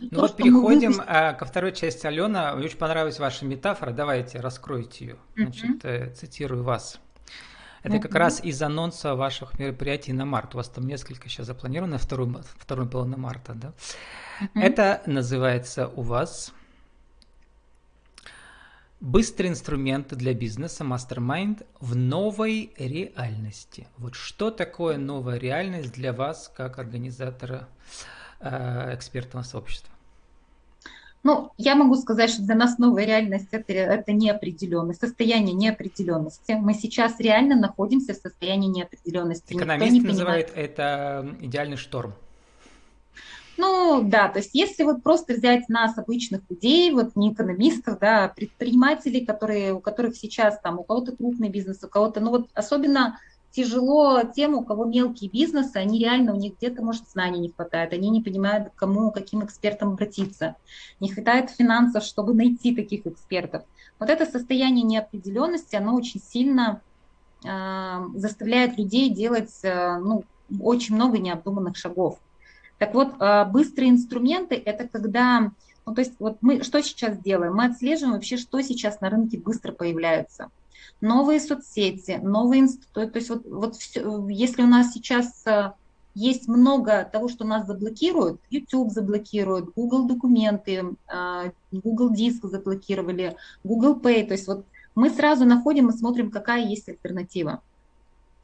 Ну 0.00 0.08
то, 0.10 0.20
вот 0.22 0.34
переходим 0.34 0.90
выпустили... 0.90 1.06
А, 1.06 1.32
ко 1.32 1.44
второй 1.44 1.72
части. 1.72 2.08
Алена, 2.08 2.56
мне 2.56 2.64
очень 2.64 2.76
понравилась 2.76 3.20
ваша 3.20 3.44
метафора. 3.44 3.92
Давайте, 3.92 4.40
раскройте 4.40 5.04
ее. 5.04 5.16
Значит, 5.36 5.84
угу. 5.84 6.14
цитирую 6.16 6.64
вас. 6.64 6.98
Это 7.84 8.00
как 8.00 8.16
раз 8.16 8.42
из 8.42 8.60
анонса 8.60 9.14
ваших 9.14 9.56
мероприятий 9.60 10.12
на 10.12 10.24
март. 10.24 10.54
У 10.54 10.58
вас 10.58 10.68
там 10.68 10.88
несколько 10.88 11.28
сейчас 11.28 11.46
запланировано, 11.46 11.98
второй, 11.98 12.34
второй 12.58 12.88
половина 12.88 13.16
марта, 13.16 13.54
да? 13.54 13.72
Это 14.60 15.02
называется 15.06 15.86
у 15.86 16.02
вас 16.02 16.52
быстрые 19.00 19.50
инструменты 19.50 20.14
для 20.14 20.34
бизнеса 20.34 20.84
Mastermind 20.84 21.66
в 21.80 21.96
новой 21.96 22.72
реальности. 22.76 23.88
Вот 23.96 24.14
что 24.14 24.50
такое 24.50 24.98
новая 24.98 25.38
реальность 25.38 25.92
для 25.92 26.12
вас 26.12 26.52
как 26.54 26.78
организатора 26.78 27.68
э, 28.40 28.94
экспертного 28.94 29.42
сообщества? 29.42 29.92
Ну, 31.22 31.50
я 31.58 31.74
могу 31.74 31.96
сказать, 31.96 32.30
что 32.30 32.42
для 32.42 32.54
нас 32.54 32.78
новая 32.78 33.04
реальность 33.04 33.48
это, 33.50 33.72
это 33.74 34.12
неопределенность, 34.12 35.00
состояние 35.00 35.54
неопределенности. 35.54 36.52
Мы 36.52 36.72
сейчас 36.72 37.20
реально 37.20 37.56
находимся 37.56 38.14
в 38.14 38.16
состоянии 38.16 38.68
неопределенности. 38.68 39.52
Экономист 39.52 39.92
не 39.92 40.00
называет 40.00 40.50
это 40.54 41.36
идеальный 41.40 41.76
шторм. 41.76 42.14
Ну 43.60 44.00
да, 44.02 44.28
то 44.28 44.38
есть 44.38 44.54
если 44.54 44.84
вот 44.84 45.02
просто 45.02 45.34
взять 45.34 45.68
нас, 45.68 45.98
обычных 45.98 46.40
людей, 46.48 46.90
вот 46.92 47.14
не 47.14 47.30
экономистов, 47.30 47.98
да, 47.98 48.24
а 48.24 48.28
предпринимателей, 48.28 49.26
которые, 49.26 49.74
у 49.74 49.80
которых 49.80 50.16
сейчас 50.16 50.58
там, 50.60 50.78
у 50.78 50.82
кого-то 50.82 51.14
крупный 51.14 51.50
бизнес, 51.50 51.84
у 51.84 51.88
кого-то, 51.88 52.20
ну 52.20 52.30
вот 52.30 52.48
особенно 52.54 53.18
тяжело 53.50 54.22
тем, 54.22 54.54
у 54.54 54.64
кого 54.64 54.86
мелкие 54.86 55.28
бизнесы, 55.28 55.76
они 55.76 55.98
реально, 55.98 56.32
у 56.32 56.38
них 56.38 56.56
где-то, 56.56 56.82
может, 56.82 57.10
знаний 57.10 57.38
не 57.38 57.50
хватает, 57.50 57.92
они 57.92 58.08
не 58.08 58.22
понимают, 58.22 58.70
к 58.70 58.76
кому, 58.76 59.10
каким 59.10 59.44
экспертам 59.44 59.90
обратиться. 59.90 60.56
Не 60.98 61.10
хватает 61.10 61.50
финансов, 61.50 62.04
чтобы 62.04 62.32
найти 62.32 62.74
таких 62.74 63.06
экспертов. 63.06 63.64
Вот 63.98 64.08
это 64.08 64.24
состояние 64.24 64.84
неопределенности, 64.84 65.76
оно 65.76 65.94
очень 65.96 66.22
сильно 66.22 66.80
э, 67.44 68.06
заставляет 68.14 68.78
людей 68.78 69.10
делать 69.10 69.52
э, 69.64 69.98
ну, 69.98 70.24
очень 70.62 70.94
много 70.94 71.18
необдуманных 71.18 71.76
шагов. 71.76 72.18
Так 72.80 72.92
вот, 72.94 73.14
э, 73.20 73.44
быстрые 73.44 73.90
инструменты– 73.90 74.60
это 74.64 74.88
когда, 74.88 75.52
ну, 75.86 75.94
то 75.94 76.00
есть 76.00 76.14
вот 76.18 76.38
мы 76.40 76.64
что 76.64 76.82
сейчас 76.82 77.16
делаем? 77.18 77.54
Мы 77.54 77.66
отслеживаем 77.66 78.14
вообще, 78.14 78.36
что 78.36 78.60
сейчас 78.62 79.00
на 79.00 79.10
рынке 79.10 79.38
быстро 79.38 79.70
появляется– 79.70 80.50
новые 81.00 81.40
соцсети, 81.40 82.18
новые 82.22 82.60
институты. 82.60 83.08
То 83.08 83.18
есть 83.18 83.30
вот, 83.30 83.46
вот 83.46 83.76
все, 83.76 84.26
если 84.28 84.62
у 84.62 84.66
нас 84.66 84.92
сейчас 84.92 85.46
э, 85.46 85.72
есть 86.14 86.48
много 86.48 87.08
того, 87.10 87.28
что 87.28 87.44
нас 87.44 87.66
заблокируют, 87.66 88.40
YouTube 88.50 88.90
заблокирует, 88.90 89.72
Google 89.74 90.06
документы, 90.06 90.96
э, 91.12 91.50
Google 91.72 92.10
диск 92.10 92.44
заблокировали, 92.44 93.36
Google 93.64 93.98
Pay, 93.98 94.26
то 94.26 94.32
есть 94.32 94.46
вот 94.46 94.64
мы 94.94 95.08
сразу 95.10 95.44
находим 95.44 95.88
и 95.88 95.96
смотрим, 95.96 96.30
какая 96.30 96.64
есть 96.66 96.88
альтернатива. 96.88 97.62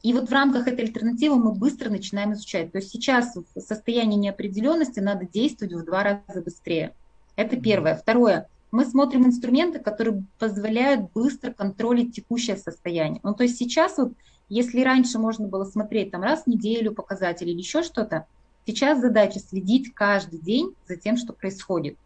И 0.03 0.13
вот 0.13 0.29
в 0.29 0.31
рамках 0.31 0.67
этой 0.67 0.85
альтернативы 0.85 1.37
мы 1.37 1.53
быстро 1.53 1.89
начинаем 1.89 2.33
изучать. 2.33 2.71
То 2.71 2.77
есть 2.77 2.91
сейчас 2.91 3.35
в 3.35 3.59
состоянии 3.59 4.17
неопределенности 4.17 4.99
надо 4.99 5.25
действовать 5.25 5.73
в 5.73 5.85
два 5.85 6.03
раза 6.03 6.41
быстрее. 6.41 6.93
Это 7.35 7.57
первое. 7.57 7.95
Второе 7.95 8.47
мы 8.71 8.85
смотрим 8.85 9.25
инструменты, 9.25 9.79
которые 9.79 10.23
позволяют 10.39 11.11
быстро 11.13 11.51
контролить 11.51 12.15
текущее 12.15 12.57
состояние. 12.57 13.21
Ну, 13.23 13.33
то 13.33 13.43
есть 13.43 13.57
сейчас 13.57 13.97
вот, 13.97 14.13
если 14.49 14.81
раньше 14.81 15.19
можно 15.19 15.47
было 15.47 15.63
смотреть 15.63 16.11
там 16.11 16.23
раз 16.23 16.43
в 16.43 16.47
неделю 16.47 16.93
показатели 16.93 17.51
или 17.51 17.59
еще 17.59 17.83
что-то, 17.83 18.25
сейчас 18.65 18.99
задача 18.99 19.39
следить 19.39 19.93
каждый 19.93 20.39
день 20.39 20.73
за 20.87 20.97
тем, 20.97 21.17
что 21.17 21.33
происходит. 21.33 21.97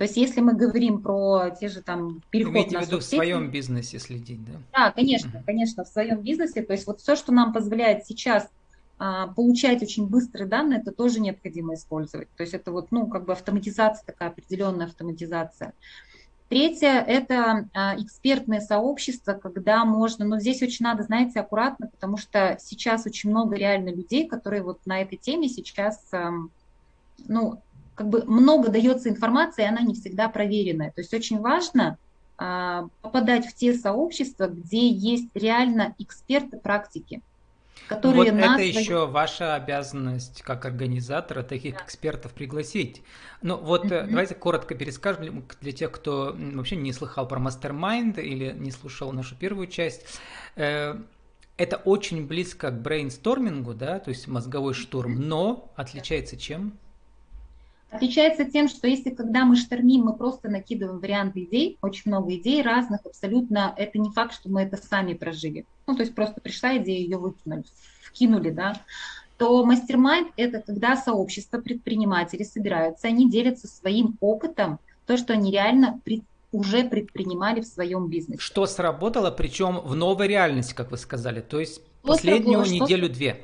То 0.00 0.04
есть 0.04 0.16
если 0.16 0.40
мы 0.40 0.54
говорим 0.54 1.02
про 1.02 1.50
те 1.50 1.68
же 1.68 1.82
там 1.82 2.22
переход 2.30 2.54
Имейте 2.54 2.78
на 2.78 2.84
в 2.84 2.86
виду 2.86 3.00
в 3.00 3.02
своем 3.02 3.50
бизнесе 3.50 3.98
следить, 3.98 4.42
да? 4.46 4.52
Да, 4.72 4.92
конечно, 4.92 5.42
конечно, 5.44 5.84
в 5.84 5.88
своем 5.88 6.22
бизнесе. 6.22 6.62
То 6.62 6.72
есть 6.72 6.86
вот 6.86 7.02
все, 7.02 7.16
что 7.16 7.32
нам 7.32 7.52
позволяет 7.52 8.06
сейчас 8.06 8.48
а, 8.98 9.26
получать 9.26 9.82
очень 9.82 10.06
быстрые 10.06 10.48
данные, 10.48 10.80
это 10.80 10.90
тоже 10.92 11.20
необходимо 11.20 11.74
использовать. 11.74 12.30
То 12.34 12.44
есть 12.44 12.54
это 12.54 12.72
вот, 12.72 12.90
ну, 12.92 13.08
как 13.08 13.26
бы 13.26 13.34
автоматизация, 13.34 14.02
такая 14.06 14.30
определенная 14.30 14.86
автоматизация. 14.86 15.74
Третье– 16.48 17.04
это 17.06 17.68
а, 17.74 17.94
экспертное 18.00 18.62
сообщество, 18.62 19.34
когда 19.34 19.84
можно, 19.84 20.24
но 20.24 20.40
здесь 20.40 20.62
очень 20.62 20.84
надо, 20.84 21.02
знаете, 21.02 21.40
аккуратно, 21.40 21.88
потому 21.88 22.16
что 22.16 22.56
сейчас 22.58 23.04
очень 23.04 23.28
много 23.28 23.54
реально 23.54 23.90
людей, 23.90 24.26
которые 24.26 24.62
вот 24.62 24.78
на 24.86 25.02
этой 25.02 25.18
теме 25.18 25.50
сейчас, 25.50 26.10
ну, 27.28 27.60
как 28.00 28.08
бы 28.08 28.24
много 28.24 28.70
дается 28.70 29.10
информации, 29.10 29.62
она 29.62 29.82
не 29.82 29.92
всегда 29.92 30.30
проверенная. 30.30 30.90
То 30.90 31.02
есть 31.02 31.12
очень 31.12 31.38
важно 31.38 31.98
а, 32.38 32.86
попадать 33.02 33.44
в 33.44 33.54
те 33.54 33.74
сообщества, 33.74 34.46
где 34.46 34.88
есть 34.88 35.28
реально 35.34 35.94
эксперты 35.98 36.56
практики 36.56 37.20
которые 37.88 38.32
вот 38.32 38.40
нас... 38.40 38.60
это 38.60 38.62
еще 38.62 39.06
ваша 39.06 39.56
обязанность 39.56 40.42
как 40.42 40.64
организатора 40.64 41.42
таких 41.42 41.74
да. 41.74 41.82
экспертов 41.84 42.32
пригласить. 42.32 43.02
Ну 43.42 43.56
вот 43.56 43.84
mm-hmm. 43.84 44.06
давайте 44.06 44.34
коротко 44.36 44.74
перескажем 44.76 45.44
для 45.60 45.72
тех, 45.72 45.90
кто 45.90 46.36
вообще 46.38 46.76
не 46.76 46.92
слыхал 46.92 47.26
про 47.26 47.40
Mastermind 47.40 48.20
или 48.20 48.52
не 48.52 48.70
слушал 48.70 49.12
нашу 49.12 49.34
первую 49.34 49.66
часть. 49.66 50.06
Э, 50.54 50.94
это 51.56 51.76
очень 51.78 52.26
близко 52.28 52.70
к 52.70 52.80
брейнстормингу, 52.80 53.74
да, 53.74 53.98
то 53.98 54.10
есть 54.10 54.28
мозговой 54.28 54.72
штурм, 54.72 55.20
но 55.20 55.72
отличается 55.74 56.36
чем? 56.36 56.78
Отличается 57.90 58.44
тем, 58.44 58.68
что 58.68 58.86
если 58.86 59.10
когда 59.10 59.44
мы 59.44 59.56
штормим, 59.56 60.04
мы 60.04 60.14
просто 60.14 60.48
накидываем 60.48 61.00
варианты 61.00 61.42
идей, 61.42 61.76
очень 61.82 62.02
много 62.06 62.34
идей 62.36 62.62
разных, 62.62 63.04
абсолютно, 63.04 63.74
это 63.76 63.98
не 63.98 64.10
факт, 64.10 64.32
что 64.32 64.48
мы 64.48 64.62
это 64.62 64.76
сами 64.76 65.14
прожили. 65.14 65.66
Ну, 65.88 65.96
то 65.96 66.02
есть 66.02 66.14
просто 66.14 66.40
пришла 66.40 66.76
идея, 66.76 67.00
ее 67.00 67.18
выкинули, 67.18 67.64
вкинули, 68.02 68.50
да, 68.50 68.80
то 69.38 69.64
мастер-майнд– 69.64 70.28
это 70.36 70.60
когда 70.60 70.96
сообщество 70.96 71.58
предпринимателей 71.58 72.44
собираются, 72.44 73.08
они 73.08 73.28
делятся 73.28 73.66
своим 73.66 74.16
опытом, 74.20 74.78
то, 75.06 75.16
что 75.16 75.32
они 75.32 75.50
реально 75.50 75.98
пред, 76.04 76.22
уже 76.52 76.84
предпринимали 76.84 77.60
в 77.60 77.66
своем 77.66 78.08
бизнесе. 78.08 78.40
Что 78.40 78.66
сработало, 78.66 79.32
причем 79.32 79.80
в 79.80 79.96
новой 79.96 80.28
реальности, 80.28 80.74
как 80.74 80.92
вы 80.92 80.96
сказали, 80.96 81.40
то 81.40 81.58
есть 81.58 81.76
что 81.76 81.82
последнюю 82.02 82.62
неделю-две. 82.62 83.42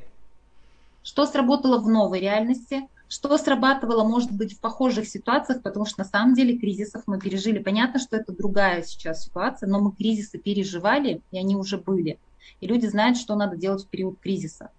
Что 1.02 1.26
сработало 1.26 1.80
в 1.80 1.88
новой 1.88 2.20
реальности– 2.20 2.86
что 3.08 3.36
срабатывало, 3.38 4.04
может 4.04 4.32
быть, 4.32 4.56
в 4.56 4.60
похожих 4.60 5.08
ситуациях, 5.08 5.62
потому 5.62 5.86
что 5.86 6.00
на 6.00 6.04
самом 6.04 6.34
деле 6.34 6.58
кризисов 6.58 7.02
мы 7.06 7.20
пережили. 7.20 7.58
Понятно, 7.58 8.00
что 8.00 8.16
это 8.16 8.32
другая 8.32 8.82
сейчас 8.82 9.24
ситуация, 9.24 9.68
но 9.68 9.80
мы 9.80 9.92
кризисы 9.92 10.38
переживали, 10.38 11.20
и 11.30 11.38
они 11.38 11.56
уже 11.56 11.78
были. 11.78 12.18
И 12.60 12.66
люди 12.66 12.86
знают, 12.86 13.16
что 13.16 13.36
надо 13.36 13.56
делать 13.56 13.84
в 13.84 13.88
период 13.88 14.18
кризиса. 14.18 14.70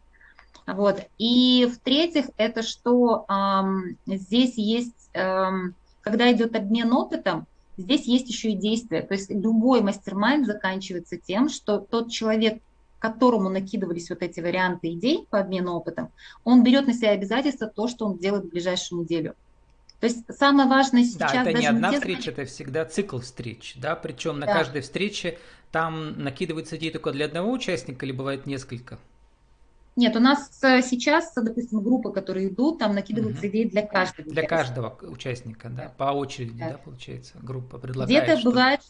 Вот. 0.65 1.01
И 1.17 1.69
в-третьих, 1.73 2.25
это 2.35 2.61
что 2.61 3.25
эм, 3.29 3.97
здесь 4.05 4.57
есть, 4.57 5.09
эм, 5.13 5.75
когда 6.01 6.31
идет 6.31 6.55
обмен 6.55 6.91
опытом, 6.91 7.47
здесь 7.77 8.05
есть 8.05 8.27
еще 8.27 8.51
и 8.51 8.57
действие. 8.57 9.03
То 9.03 9.13
есть 9.13 9.29
любой 9.29 9.81
мастер-майнд 9.81 10.45
заканчивается 10.45 11.17
тем, 11.17 11.47
что 11.47 11.79
тот 11.79 12.11
человек, 12.11 12.61
которому 12.99 13.49
накидывались 13.49 14.09
вот 14.09 14.21
эти 14.21 14.39
варианты 14.39 14.93
идей 14.93 15.25
по 15.29 15.39
обмену 15.39 15.73
опытом, 15.73 16.11
он 16.43 16.63
берет 16.63 16.87
на 16.87 16.93
себя 16.93 17.11
обязательство 17.11 17.67
то, 17.67 17.87
что 17.87 18.05
он 18.05 18.17
делает 18.17 18.45
в 18.45 18.49
ближайшую 18.49 19.01
неделю. 19.01 19.35
То 19.99 20.07
есть 20.07 20.25
самое 20.37 20.69
важное 20.69 21.03
сейчас... 21.03 21.31
Да, 21.31 21.41
это 21.43 21.53
не 21.59 21.65
одна 21.65 21.89
не 21.89 21.97
встреча, 21.97 22.31
это 22.31 22.45
всегда 22.45 22.85
цикл 22.85 23.19
встреч, 23.19 23.75
да, 23.77 23.95
причем 23.95 24.39
на 24.39 24.45
да. 24.45 24.53
каждой 24.53 24.81
встрече 24.81 25.39
там 25.71 26.21
накидываются 26.21 26.77
идеи 26.77 26.91
только 26.91 27.11
для 27.11 27.25
одного 27.25 27.51
участника 27.51 28.05
или 28.05 28.13
бывает 28.13 28.45
несколько? 28.45 28.99
Нет, 29.95 30.15
у 30.15 30.19
нас 30.19 30.63
э, 30.63 30.83
сейчас, 30.83 31.33
допустим, 31.33 31.81
группы, 31.81 32.11
которые 32.11 32.49
идут, 32.49 32.77
там 32.77 32.93
накидываются 32.93 33.41
угу. 33.41 33.47
идеи 33.47 33.63
для 33.63 33.81
каждого. 33.81 34.29
Для 34.29 34.43
каждого 34.43 34.95
участника, 35.01 35.69
да, 35.69 35.91
по 35.97 36.11
очереди, 36.11 36.59
да, 36.59 36.69
да 36.69 36.77
получается, 36.77 37.33
группа 37.41 37.79
предлагает. 37.79 38.23
Где-то 38.23 38.43
бывает, 38.43 38.81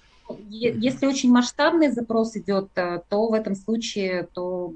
если 0.49 1.05
очень 1.05 1.31
масштабный 1.31 1.91
запрос 1.91 2.35
идет, 2.35 2.69
э, 2.75 3.01
то 3.09 3.27
в 3.27 3.33
этом 3.33 3.55
случае 3.55 4.27
то 4.33 4.73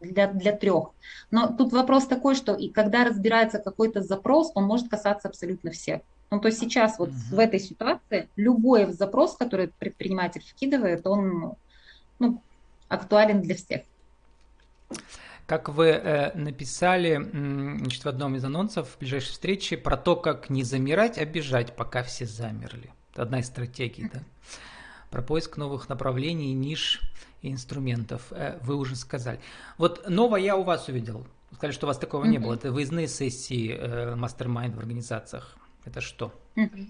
для, 0.00 0.28
для 0.28 0.52
трех. 0.52 0.90
Но 1.30 1.48
тут 1.48 1.72
вопрос 1.72 2.06
такой, 2.06 2.34
что 2.34 2.54
и 2.54 2.68
когда 2.68 3.04
разбирается 3.04 3.58
какой-то 3.58 4.02
запрос, 4.02 4.52
он 4.54 4.64
может 4.64 4.88
касаться 4.88 5.28
абсолютно 5.28 5.70
всех. 5.70 6.02
Ну, 6.30 6.40
то 6.40 6.48
есть 6.48 6.58
сейчас 6.58 6.98
вот 6.98 7.10
mm-hmm. 7.10 7.34
в 7.34 7.38
этой 7.38 7.60
ситуации 7.60 8.28
любой 8.36 8.92
запрос, 8.92 9.36
который 9.36 9.68
предприниматель 9.78 10.42
вкидывает, 10.42 11.06
он 11.06 11.54
ну, 12.18 12.42
актуален 12.88 13.40
для 13.42 13.54
всех. 13.54 13.82
Как 15.46 15.68
вы 15.68 15.88
э, 15.88 16.34
написали 16.34 17.20
значит, 17.22 18.04
в 18.04 18.08
одном 18.08 18.34
из 18.36 18.44
анонсов 18.44 18.88
в 18.88 18.98
ближайшей 18.98 19.32
встрече 19.32 19.76
про 19.76 19.96
то, 19.96 20.16
как 20.16 20.48
не 20.48 20.62
замирать, 20.62 21.18
а 21.18 21.24
бежать, 21.26 21.76
пока 21.76 22.02
все 22.02 22.24
замерли. 22.24 22.93
Одна 23.14 23.40
из 23.40 23.46
стратегий, 23.46 24.10
да? 24.12 24.20
Про 25.10 25.22
поиск 25.22 25.56
новых 25.56 25.88
направлений, 25.88 26.52
ниш 26.52 27.00
и 27.42 27.52
инструментов. 27.52 28.32
Э, 28.32 28.58
вы 28.62 28.76
уже 28.76 28.96
сказали. 28.96 29.38
Вот 29.78 30.08
новое 30.08 30.40
я 30.40 30.56
у 30.56 30.64
вас 30.64 30.88
увидел. 30.88 31.26
Сказали, 31.52 31.72
что 31.72 31.86
у 31.86 31.88
вас 31.88 31.98
такого 31.98 32.24
mm-hmm. 32.24 32.28
не 32.28 32.38
было. 32.38 32.54
Это 32.54 32.72
выездные 32.72 33.06
сессии 33.06 33.70
э, 33.70 34.14
мастер-майнд 34.16 34.74
в 34.74 34.78
организациях. 34.78 35.56
Это 35.84 36.00
что? 36.00 36.32
Mm-hmm. 36.56 36.88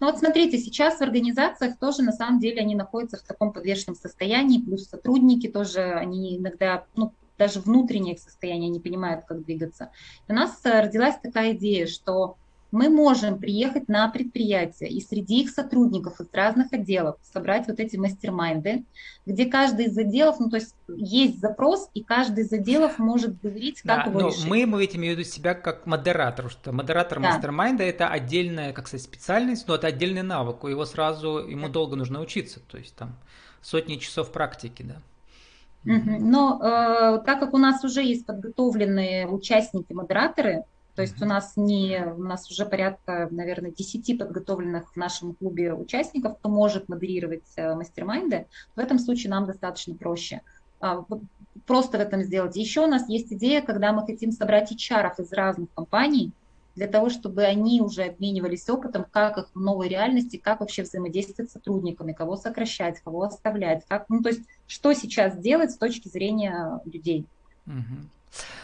Ну 0.00 0.06
вот 0.06 0.18
смотрите, 0.18 0.58
сейчас 0.58 0.98
в 0.98 1.02
организациях 1.02 1.78
тоже 1.78 2.02
на 2.02 2.12
самом 2.12 2.38
деле 2.40 2.60
они 2.60 2.74
находятся 2.74 3.16
в 3.16 3.22
таком 3.22 3.52
подвешенном 3.52 3.96
состоянии, 3.96 4.60
плюс 4.60 4.88
сотрудники 4.88 5.48
тоже, 5.48 5.80
они 5.94 6.36
иногда, 6.36 6.84
ну, 6.94 7.12
даже 7.38 7.60
внутреннее 7.60 8.16
состояние 8.16 8.70
не 8.70 8.78
понимают, 8.78 9.24
как 9.26 9.44
двигаться. 9.44 9.90
У 10.28 10.32
нас 10.32 10.60
э, 10.64 10.82
родилась 10.82 11.16
такая 11.22 11.54
идея, 11.54 11.86
что 11.86 12.36
мы 12.74 12.90
можем 12.90 13.38
приехать 13.38 13.86
на 13.88 14.08
предприятие 14.08 14.90
и 14.90 15.00
среди 15.00 15.42
их 15.42 15.50
сотрудников 15.50 16.20
из 16.20 16.26
разных 16.32 16.72
отделов 16.72 17.16
собрать 17.22 17.68
вот 17.68 17.78
эти 17.78 17.96
мастер-майнды, 17.96 18.82
где 19.26 19.46
каждый 19.46 19.86
из 19.86 19.96
отделов, 19.96 20.40
ну 20.40 20.50
то 20.50 20.56
есть 20.56 20.74
есть 20.88 21.38
запрос, 21.40 21.88
и 21.94 22.02
каждый 22.02 22.42
из 22.42 22.52
отделов 22.52 22.98
может 22.98 23.40
говорить, 23.40 23.80
как 23.82 24.06
да, 24.06 24.10
его 24.10 24.20
но 24.20 24.28
решить. 24.28 24.46
Мы, 24.46 24.66
мы 24.66 24.80
ведь 24.80 24.96
имеем 24.96 25.14
в 25.14 25.18
виду 25.18 25.28
себя 25.28 25.54
как 25.54 25.86
модератор, 25.86 26.50
что 26.50 26.72
модератор 26.72 27.20
да. 27.20 27.30
мастер-майнда 27.30 27.84
это 27.84 28.08
отдельная, 28.08 28.72
как 28.72 28.88
сказать, 28.88 29.04
специальность, 29.04 29.68
но 29.68 29.76
это 29.76 29.86
отдельный 29.86 30.22
навык, 30.22 30.64
его 30.64 30.84
сразу, 30.84 31.38
ему 31.38 31.68
долго 31.68 31.94
нужно 31.94 32.20
учиться, 32.20 32.58
то 32.58 32.76
есть 32.76 32.96
там 32.96 33.14
сотни 33.62 33.96
часов 33.96 34.32
практики, 34.32 34.82
да. 34.82 34.96
Но 35.84 36.60
э, 36.60 37.24
так 37.24 37.38
как 37.38 37.54
у 37.54 37.58
нас 37.58 37.84
уже 37.84 38.02
есть 38.02 38.26
подготовленные 38.26 39.28
участники-модераторы, 39.28 40.64
то 40.94 41.02
есть 41.02 41.20
у 41.20 41.26
нас 41.26 41.54
не, 41.56 42.04
у 42.04 42.22
нас 42.22 42.50
уже 42.50 42.66
порядка, 42.66 43.28
наверное, 43.30 43.72
10 43.72 44.18
подготовленных 44.18 44.92
в 44.92 44.96
нашем 44.96 45.34
клубе 45.34 45.74
участников, 45.74 46.38
кто 46.38 46.48
может 46.48 46.88
модерировать 46.88 47.42
э, 47.56 47.74
мастер-майнды, 47.74 48.46
в 48.76 48.78
этом 48.78 48.98
случае 48.98 49.30
нам 49.30 49.46
достаточно 49.46 49.94
проще 49.94 50.42
а, 50.80 51.04
просто 51.66 51.98
в 51.98 52.00
этом 52.00 52.22
сделать. 52.22 52.56
Еще 52.56 52.80
у 52.82 52.86
нас 52.86 53.08
есть 53.08 53.32
идея, 53.32 53.62
когда 53.62 53.92
мы 53.92 54.06
хотим 54.06 54.30
собрать 54.30 54.70
HR 54.70 55.12
из 55.18 55.32
разных 55.32 55.68
компаний, 55.74 56.32
для 56.76 56.88
того, 56.88 57.08
чтобы 57.08 57.44
они 57.44 57.80
уже 57.80 58.02
обменивались 58.02 58.68
опытом, 58.68 59.06
как 59.10 59.38
их 59.38 59.50
в 59.54 59.60
новой 59.60 59.88
реальности, 59.88 60.36
как 60.36 60.60
вообще 60.60 60.82
взаимодействовать 60.82 61.50
с 61.50 61.54
сотрудниками, 61.54 62.12
кого 62.12 62.36
сокращать, 62.36 63.00
кого 63.00 63.22
оставлять, 63.22 63.84
как, 63.86 64.08
ну, 64.08 64.22
то 64.22 64.30
есть 64.30 64.42
что 64.66 64.92
сейчас 64.92 65.36
делать 65.38 65.70
с 65.70 65.76
точки 65.76 66.08
зрения 66.08 66.80
людей. 66.84 67.26
Угу. 67.66 68.08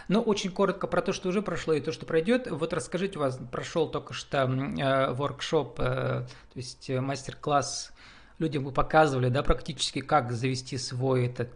Ну, 0.08 0.20
очень 0.20 0.50
коротко 0.50 0.86
про 0.86 1.02
то, 1.02 1.12
что 1.12 1.28
уже 1.28 1.42
прошло 1.42 1.72
и 1.74 1.80
то, 1.80 1.92
что 1.92 2.06
пройдет. 2.06 2.50
Вот 2.50 2.72
расскажите, 2.72 3.18
у 3.18 3.22
вас 3.22 3.38
прошел 3.50 3.88
только 3.88 4.12
что 4.12 4.44
э, 4.44 5.12
воркшоп, 5.12 5.78
э, 5.78 5.82
то 5.82 6.26
есть 6.54 6.90
э, 6.90 7.00
мастер-класс 7.00 7.92
людям 8.38 8.64
вы 8.64 8.72
показывали, 8.72 9.28
да, 9.28 9.42
практически, 9.42 10.00
как 10.00 10.32
завести 10.32 10.78
свой 10.78 11.26
этот 11.26 11.50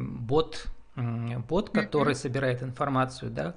бот, 0.00 0.66
бот, 0.96 1.70
который 1.70 2.14
mm-hmm. 2.14 2.18
собирает 2.18 2.62
информацию, 2.62 3.30
да. 3.30 3.54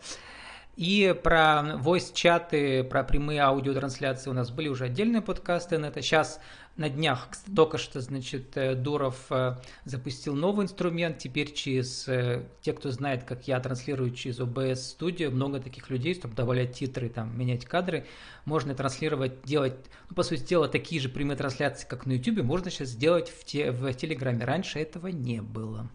И 0.80 1.14
про 1.24 1.76
voice-чаты, 1.76 2.86
про 2.86 3.04
прямые 3.04 3.42
аудиотрансляции 3.42 4.30
у 4.30 4.34
нас 4.34 4.50
были 4.50 4.70
уже 4.70 4.86
отдельные 4.86 5.22
подкасты 5.22 5.78
на 5.78 5.88
это. 5.88 6.02
Сейчас 6.02 6.40
на 6.78 6.88
днях 6.90 7.28
только 7.54 7.78
что, 7.78 8.00
значит, 8.00 8.56
э, 8.56 8.76
Дуров 8.76 9.26
э, 9.30 9.58
запустил 9.84 10.36
новый 10.36 10.64
инструмент. 10.64 11.18
Теперь 11.18 11.52
через 11.52 12.08
э, 12.08 12.46
те, 12.62 12.72
кто 12.72 12.92
знает, 12.92 13.26
как 13.26 13.46
я 13.46 13.60
транслирую 13.60 14.12
через 14.12 14.40
OBS 14.40 14.98
Studio, 14.98 15.32
много 15.32 15.60
таких 15.60 15.90
людей, 15.90 16.16
чтобы 16.16 16.34
добавлять 16.34 16.76
титры, 16.76 17.10
там, 17.10 17.38
менять 17.38 17.66
кадры, 17.66 18.06
можно 18.46 18.74
транслировать, 18.74 19.44
делать, 19.44 19.76
ну, 20.10 20.16
по 20.16 20.24
сути 20.24 20.44
дела, 20.44 20.70
такие 20.70 21.02
же 21.02 21.10
прямые 21.10 21.36
трансляции, 21.36 21.86
как 21.90 22.06
на 22.06 22.14
YouTube, 22.14 22.46
можно 22.46 22.72
сейчас 22.72 22.88
сделать 22.88 23.28
в, 23.28 23.44
те, 23.44 23.72
в 23.72 23.94
Телеграме. 23.96 24.46
Раньше 24.46 24.80
этого 24.80 25.08
не 25.08 25.42
было. 25.42 25.90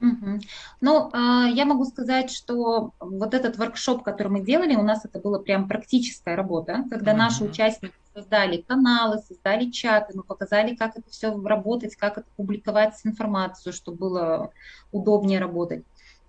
Угу. 0.00 0.40
Ну, 0.80 1.10
а, 1.12 1.46
я 1.46 1.64
могу 1.64 1.84
сказать, 1.84 2.30
что 2.30 2.92
вот 3.00 3.34
этот 3.34 3.56
воркшоп, 3.56 4.02
который 4.02 4.28
мы 4.28 4.40
делали, 4.40 4.74
у 4.74 4.82
нас 4.82 5.04
это 5.04 5.18
была 5.18 5.38
прям 5.38 5.68
практическая 5.68 6.36
работа, 6.36 6.84
когда 6.90 7.12
угу. 7.12 7.18
наши 7.18 7.44
участники 7.44 7.94
создали 8.14 8.62
каналы, 8.62 9.18
создали 9.18 9.70
чаты, 9.70 10.16
мы 10.16 10.22
показали, 10.22 10.76
как 10.76 10.96
это 10.96 11.10
все 11.10 11.36
работать, 11.42 11.96
как 11.96 12.18
это 12.18 12.26
публиковать 12.36 12.94
информацию, 13.04 13.72
чтобы 13.72 13.98
было 13.98 14.50
удобнее 14.92 15.40
работать. 15.40 15.84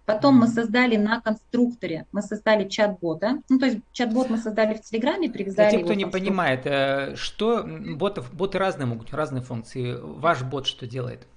Потом 0.05 0.35
мы 0.35 0.47
создали 0.47 0.97
на 0.97 1.19
конструкторе, 1.19 2.05
мы 2.11 2.21
создали 2.21 2.69
чат-бота. 2.69 3.41
Ну, 3.49 3.57
то 3.57 3.65
есть 3.65 3.79
чат-бот 3.91 4.29
мы 4.29 4.37
создали 4.37 4.75
в 4.75 4.81
Телеграме, 4.81 5.29
привязали 5.31 5.69
Для 5.69 5.77
тех, 5.79 5.85
кто 5.85 5.95
не 5.95 6.05
понимает, 6.05 6.61
э, 6.65 7.15
что 7.15 7.65
ботов, 7.95 8.31
боты 8.31 8.59
разные 8.59 8.85
могут, 8.85 9.11
разные 9.13 9.41
функции. 9.41 9.97
Ваш 9.99 10.43
бот 10.43 10.67
что 10.67 10.85
делает? 10.85 11.27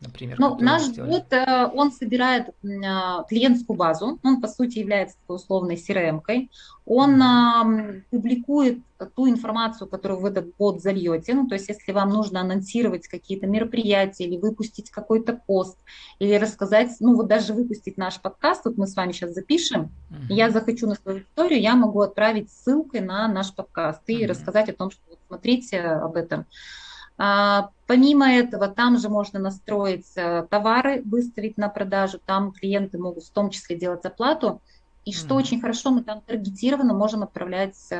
Например? 0.00 0.36
Ну, 0.38 0.58
наш 0.58 0.88
бот, 0.88 1.32
э, 1.32 1.66
он 1.74 1.92
собирает 1.92 2.50
а, 2.84 3.24
клиентскую 3.24 3.76
базу, 3.76 4.18
он, 4.22 4.40
по 4.40 4.48
сути, 4.48 4.78
является 4.78 5.16
условной 5.28 5.76
CRM-кой, 5.76 6.50
он 6.86 7.22
mm-hmm. 7.22 8.02
публикует 8.10 8.78
ту 9.14 9.28
информацию, 9.28 9.88
которую 9.88 10.20
в 10.20 10.26
этот 10.26 10.54
бот 10.56 10.82
зальете, 10.82 11.34
ну, 11.34 11.46
то 11.46 11.54
есть 11.54 11.68
если 11.68 11.92
вам 11.92 12.10
нужно 12.10 12.40
анонсировать 12.40 13.08
какие-то 13.08 13.46
мероприятия 13.46 14.24
или 14.24 14.36
выпустить 14.36 14.90
какой-то 14.90 15.40
пост, 15.46 15.78
или 16.18 16.34
рассказать, 16.34 16.90
ну, 17.00 17.14
вот 17.14 17.28
даже 17.28 17.54
выпустить 17.54 17.96
наш 17.96 18.20
подкаст, 18.20 18.64
вот 18.64 18.76
мы 18.76 18.86
с 18.86 18.96
вами 18.96 19.12
сейчас 19.12 19.32
запишем, 19.32 19.90
mm-hmm. 20.10 20.26
я 20.30 20.50
захочу 20.50 20.86
на 20.86 20.94
свою 20.96 21.20
историю, 21.20 21.60
я 21.60 21.76
могу 21.76 22.00
отправить 22.00 22.50
ссылкой 22.50 23.00
на 23.00 23.28
наш 23.28 23.54
подкаст 23.54 24.02
и 24.06 24.22
mm-hmm. 24.22 24.26
рассказать 24.26 24.68
о 24.68 24.74
том, 24.74 24.90
что 24.90 25.00
вот, 25.08 25.18
смотрите 25.28 25.80
об 25.80 26.16
этом. 26.16 26.46
А, 27.22 27.68
помимо 27.86 28.32
этого, 28.32 28.66
там 28.66 28.96
же 28.96 29.10
можно 29.10 29.38
настроить 29.38 30.06
э, 30.16 30.46
товары, 30.48 31.02
выставить 31.04 31.58
на 31.58 31.68
продажу, 31.68 32.18
там 32.24 32.50
клиенты 32.50 32.96
могут 32.96 33.24
в 33.24 33.30
том 33.30 33.50
числе 33.50 33.76
делать 33.76 34.06
оплату. 34.06 34.62
И 35.04 35.12
что 35.12 35.34
mm-hmm. 35.34 35.38
очень 35.38 35.60
хорошо, 35.60 35.90
мы 35.90 36.02
там 36.02 36.22
таргетированно 36.22 36.94
можем 36.94 37.22
отправлять 37.22 37.76
э, 37.90 37.96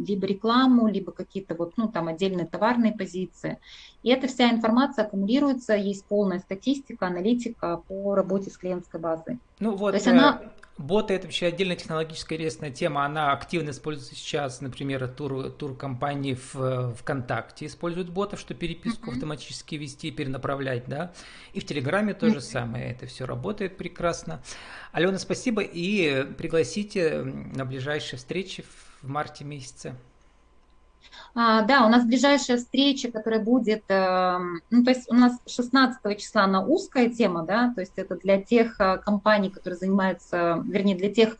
либо 0.00 0.26
рекламу, 0.26 0.88
либо 0.88 1.12
какие-то 1.12 1.54
вот, 1.54 1.74
ну, 1.76 1.86
там 1.86 2.08
отдельные 2.08 2.46
товарные 2.46 2.92
позиции. 2.92 3.58
И 4.02 4.10
эта 4.10 4.26
вся 4.26 4.50
информация 4.50 5.04
аккумулируется, 5.04 5.74
есть 5.74 6.04
полная 6.06 6.40
статистика, 6.40 7.06
аналитика 7.06 7.80
по 7.86 8.16
работе 8.16 8.50
с 8.50 8.58
клиентской 8.58 8.98
базой. 8.98 9.38
Ну 9.60 9.76
вот, 9.76 9.92
То 9.92 9.98
есть 9.98 10.08
она 10.08 10.40
э, 10.42 10.48
Боты 10.78 11.14
это 11.14 11.26
вообще 11.26 11.46
отдельная 11.46 11.74
технологическая 11.74 12.36
интересная 12.36 12.70
тема. 12.70 13.04
Она 13.04 13.32
активно 13.32 13.70
используется 13.70 14.14
сейчас, 14.14 14.60
например, 14.60 15.08
тур, 15.08 15.50
тур-компании 15.50 16.38
в 16.52 16.94
ВКонтакте 16.94 17.66
используют 17.66 18.10
ботов, 18.10 18.38
чтобы 18.38 18.60
переписку 18.60 19.10
mm-hmm. 19.10 19.14
автоматически 19.14 19.74
вести, 19.74 20.12
перенаправлять, 20.12 20.84
да. 20.86 21.12
И 21.52 21.58
в 21.58 21.66
Телеграме 21.66 22.14
то 22.14 22.30
же 22.30 22.40
самое. 22.40 22.92
Это 22.92 23.06
все 23.06 23.26
работает 23.26 23.76
прекрасно. 23.76 24.40
Алена, 24.92 25.18
спасибо 25.18 25.62
и 25.62 26.24
пригласите 26.34 27.22
на 27.24 27.64
ближайшие 27.64 28.18
встречи 28.18 28.64
в 29.02 29.08
марте 29.08 29.44
месяце. 29.44 29.96
А, 31.34 31.62
да, 31.62 31.86
у 31.86 31.88
нас 31.88 32.04
ближайшая 32.04 32.56
встреча, 32.56 33.10
которая 33.10 33.40
будет, 33.40 33.84
э, 33.88 34.38
ну, 34.70 34.84
то 34.84 34.90
есть 34.90 35.10
у 35.10 35.14
нас 35.14 35.38
16 35.46 36.18
числа 36.18 36.46
на 36.46 36.64
узкая 36.64 37.10
тема, 37.10 37.44
да, 37.44 37.72
то 37.74 37.80
есть 37.80 37.92
это 37.96 38.16
для 38.16 38.42
тех 38.42 38.80
э, 38.80 38.98
компаний, 38.98 39.50
которые 39.50 39.78
занимаются, 39.78 40.62
вернее, 40.66 40.96
для 40.96 41.12
тех 41.12 41.36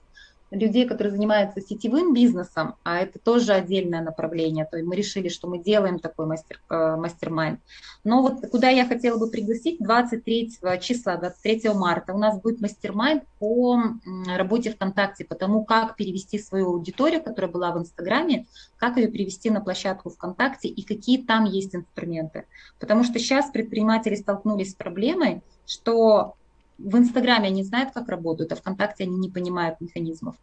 людей, 0.50 0.87
которые 0.87 1.12
занимаются 1.12 1.61
сетевым 1.61 2.14
бизнесом, 2.14 2.74
а 2.82 2.98
это 2.98 3.18
тоже 3.18 3.52
отдельное 3.52 4.02
направление. 4.02 4.64
То 4.64 4.76
есть 4.76 4.88
мы 4.88 4.96
решили, 4.96 5.28
что 5.28 5.48
мы 5.48 5.58
делаем 5.58 5.98
такой 5.98 6.26
мастер, 6.26 6.61
э, 6.70 6.96
мастер-майнд. 6.96 7.61
Но 8.04 8.22
вот 8.22 8.48
куда 8.50 8.68
я 8.70 8.87
хотела 8.87 9.18
бы 9.18 9.30
пригласить, 9.30 9.78
23 9.80 10.52
числа, 10.80 11.16
23 11.16 11.74
марта 11.74 12.14
у 12.14 12.18
нас 12.18 12.40
будет 12.40 12.61
мастер-майнд 12.61 13.24
по 13.38 13.78
работе 14.26 14.70
ВКонтакте, 14.70 15.24
по 15.24 15.34
тому, 15.34 15.64
как 15.64 15.96
перевести 15.96 16.38
свою 16.38 16.68
аудиторию, 16.68 17.22
которая 17.22 17.50
была 17.50 17.72
в 17.72 17.78
Инстаграме, 17.78 18.46
как 18.78 18.96
ее 18.96 19.08
перевести 19.08 19.50
на 19.50 19.61
площадку 19.61 20.11
ВКонтакте 20.11 20.68
и 20.68 20.82
какие 20.82 21.22
там 21.22 21.44
есть 21.44 21.74
инструменты. 21.74 22.46
Потому 22.78 23.04
что 23.04 23.18
сейчас 23.18 23.50
предприниматели 23.50 24.14
столкнулись 24.14 24.72
с 24.72 24.74
проблемой, 24.74 25.42
что 25.66 26.37
в 26.78 26.96
Инстаграме 26.96 27.48
они 27.48 27.62
знают, 27.62 27.92
как 27.92 28.08
работают, 28.08 28.52
а 28.52 28.56
ВКонтакте 28.56 29.04
они 29.04 29.16
не 29.16 29.28
понимают 29.28 29.80
механизмов. 29.80 30.36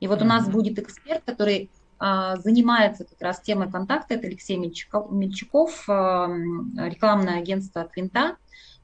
И 0.00 0.08
вот 0.08 0.20
mm-hmm. 0.20 0.24
у 0.24 0.28
нас 0.28 0.48
будет 0.48 0.78
эксперт, 0.78 1.22
который 1.24 1.70
а, 1.98 2.36
занимается 2.36 3.04
как 3.04 3.20
раз 3.20 3.40
темой 3.40 3.70
контакта, 3.70 4.14
это 4.14 4.26
Алексей 4.26 4.56
Мельчаков, 4.56 5.10
Мельчаков 5.10 5.84
а, 5.88 6.28
рекламное 6.76 7.38
агентство 7.38 7.84
Квинта. 7.84 8.36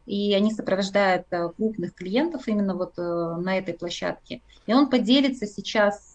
и 0.07 0.33
они 0.35 0.53
сопровождают 0.53 1.27
э, 1.31 1.51
крупных 1.57 1.95
клиентов 1.95 2.49
именно 2.49 2.75
вот 2.75 2.95
э, 2.99 3.03
на 3.03 3.59
этой 3.59 3.75
площадке. 3.75 4.41
И 4.67 4.73
он 4.73 4.89
поделится 4.89 5.47
сейчас 5.47 6.13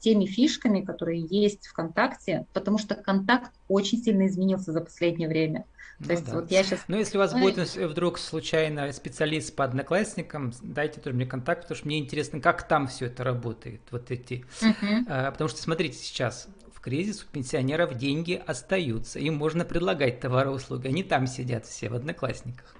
теми 0.00 0.26
фишками, 0.26 0.80
которые 0.80 1.26
есть 1.30 1.66
в 1.66 1.70
ВКонтакте, 1.70 2.46
потому 2.52 2.78
что 2.78 2.94
контакт 2.94 3.52
очень 3.68 4.02
сильно 4.02 4.26
изменился 4.26 4.72
за 4.72 4.80
последнее 4.80 5.28
время. 5.28 5.64
Ну, 5.98 6.10
есть 6.12 6.26
да. 6.26 6.34
вот 6.34 6.50
я 6.50 6.62
сейчас... 6.62 6.84
Ну, 6.88 6.96
если 6.96 7.16
у 7.16 7.20
вас 7.20 7.32
будет 7.32 7.74
вдруг 7.74 8.18
случайно 8.18 8.92
специалист 8.92 9.54
по 9.54 9.64
одноклассникам, 9.64 10.52
дайте 10.62 11.00
тоже 11.00 11.16
мне 11.16 11.26
контакт, 11.26 11.62
потому 11.62 11.76
что 11.76 11.86
мне 11.86 11.98
интересно, 11.98 12.40
как 12.40 12.68
там 12.68 12.86
все 12.86 13.06
это 13.06 13.24
работает, 13.24 13.80
вот 13.90 14.10
эти... 14.10 14.44
Uh-huh. 14.60 15.04
А, 15.08 15.30
потому 15.32 15.48
что, 15.48 15.60
смотрите, 15.60 15.98
сейчас 15.98 16.48
в 16.72 16.80
кризис 16.80 17.24
у 17.24 17.32
пенсионеров 17.32 17.96
деньги 17.96 18.40
остаются, 18.46 19.18
им 19.18 19.34
можно 19.34 19.64
предлагать 19.64 20.20
товары 20.20 20.50
и 20.50 20.54
услуги, 20.54 20.86
они 20.86 21.02
там 21.02 21.26
сидят 21.26 21.66
все 21.66 21.88
в 21.88 21.94
одноклассниках. 21.94 22.76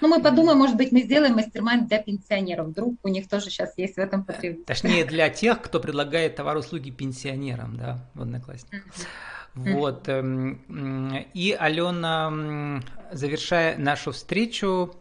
Ну, 0.00 0.08
мы 0.08 0.20
подумаем, 0.20 0.58
может 0.58 0.76
быть, 0.76 0.90
мы 0.90 1.02
сделаем 1.02 1.36
мастер 1.36 1.62
для 1.86 2.02
пенсионеров. 2.02 2.66
Вдруг 2.66 2.96
у 3.04 3.08
них 3.08 3.28
тоже 3.28 3.50
сейчас 3.50 3.78
есть 3.78 3.94
в 3.94 3.98
этом 3.98 4.24
потребность. 4.24 4.66
Точнее, 4.66 5.04
для 5.04 5.30
тех, 5.30 5.62
кто 5.62 5.78
предлагает 5.78 6.34
товар 6.34 6.56
услуги 6.56 6.90
пенсионерам, 6.90 7.76
да, 7.76 8.04
в 8.14 8.22
Одноклассниках. 8.22 8.82
Вот. 9.54 10.08
Эм, 10.08 11.26
и 11.34 11.52
Алена, 11.52 12.82
завершая 13.10 13.76
нашу 13.76 14.12
встречу, 14.12 14.94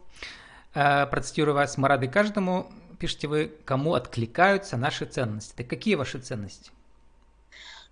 э, 0.73 1.05
процитирую 1.07 1.55
вас, 1.55 1.77
мы 1.77 1.87
рады 1.87 2.07
каждому, 2.07 2.69
пишите 2.99 3.27
вы, 3.27 3.51
кому 3.65 3.93
откликаются 3.93 4.77
наши 4.77 5.05
ценности. 5.05 5.53
Так 5.55 5.67
какие 5.67 5.95
ваши 5.95 6.19
ценности? 6.19 6.71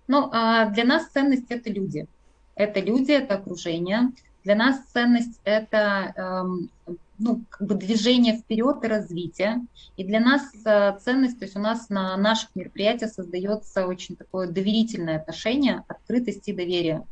Ну, 0.06 0.28
а 0.32 0.66
для 0.66 0.84
нас 0.84 1.08
ценность– 1.08 1.46
это 1.50 1.70
люди. 1.70 2.06
Это 2.54 2.80
люди, 2.80 3.12
это 3.12 3.34
окружение, 3.34 4.10
для 4.44 4.54
нас 4.54 4.80
ценность– 4.92 5.38
это 5.44 6.12
эм, 6.16 6.70
ну, 7.20 7.42
как 7.50 7.68
бы 7.68 7.74
движение 7.74 8.38
вперед 8.38 8.82
и 8.82 8.88
развитие. 8.88 9.66
И 9.96 10.04
для 10.04 10.20
нас 10.20 10.42
э, 10.64 10.98
ценность, 10.98 11.38
то 11.38 11.44
есть 11.44 11.56
у 11.56 11.60
нас 11.60 11.90
на 11.90 12.16
наших 12.16 12.48
мероприятиях 12.54 13.12
создается 13.12 13.86
очень 13.86 14.16
такое 14.16 14.48
доверительное 14.48 15.18
отношение, 15.18 15.84
открытость 15.86 16.48
и 16.48 16.54
доверие. 16.54 17.04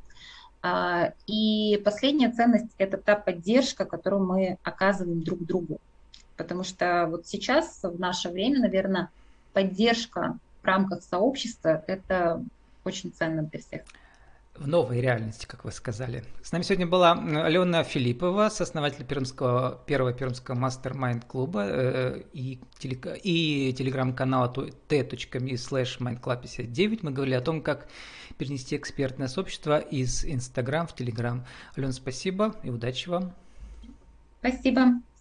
А, 0.62 1.12
и 1.26 1.80
последняя 1.84 2.32
ценность– 2.32 2.72
это 2.78 2.96
та 2.96 3.16
поддержка, 3.16 3.84
которую 3.84 4.24
мы 4.24 4.58
оказываем 4.62 5.22
друг 5.22 5.44
другу. 5.44 5.78
Потому 6.36 6.64
что 6.64 7.06
вот 7.10 7.26
сейчас, 7.26 7.80
в 7.82 8.00
наше 8.00 8.30
время, 8.30 8.60
наверное, 8.60 9.10
поддержка 9.52 10.38
в 10.62 10.64
рамках 10.64 11.02
сообщества– 11.02 11.84
это 11.86 12.42
очень 12.84 13.12
ценно 13.12 13.42
для 13.42 13.60
всех 13.60 13.82
в 14.58 14.66
новой 14.66 15.00
реальности, 15.00 15.46
как 15.46 15.64
вы 15.64 15.72
сказали. 15.72 16.24
С 16.42 16.52
нами 16.52 16.62
сегодня 16.62 16.86
была 16.86 17.12
Алена 17.12 17.84
Филиппова, 17.84 18.48
сооснователь 18.48 19.04
Пермского, 19.04 19.80
первого 19.86 20.12
Пермского 20.12 20.54
мастер-майнд-клуба 20.56 21.64
э, 21.66 22.22
и, 22.32 22.60
телег... 22.78 23.06
и 23.22 23.74
телеграм-канала 23.76 24.52
t.me 24.52 25.52
slash 25.54 25.98
mindclub59. 26.00 27.00
Мы 27.02 27.10
говорили 27.12 27.34
о 27.34 27.40
том, 27.40 27.62
как 27.62 27.88
перенести 28.36 28.76
экспертное 28.76 29.28
сообщество 29.28 29.78
из 29.78 30.24
Инстаграм 30.24 30.86
в 30.86 30.94
Телеграм. 30.94 31.44
Алена, 31.76 31.92
спасибо 31.92 32.54
и 32.62 32.70
удачи 32.70 33.08
вам. 33.08 33.32
Спасибо. 34.40 35.00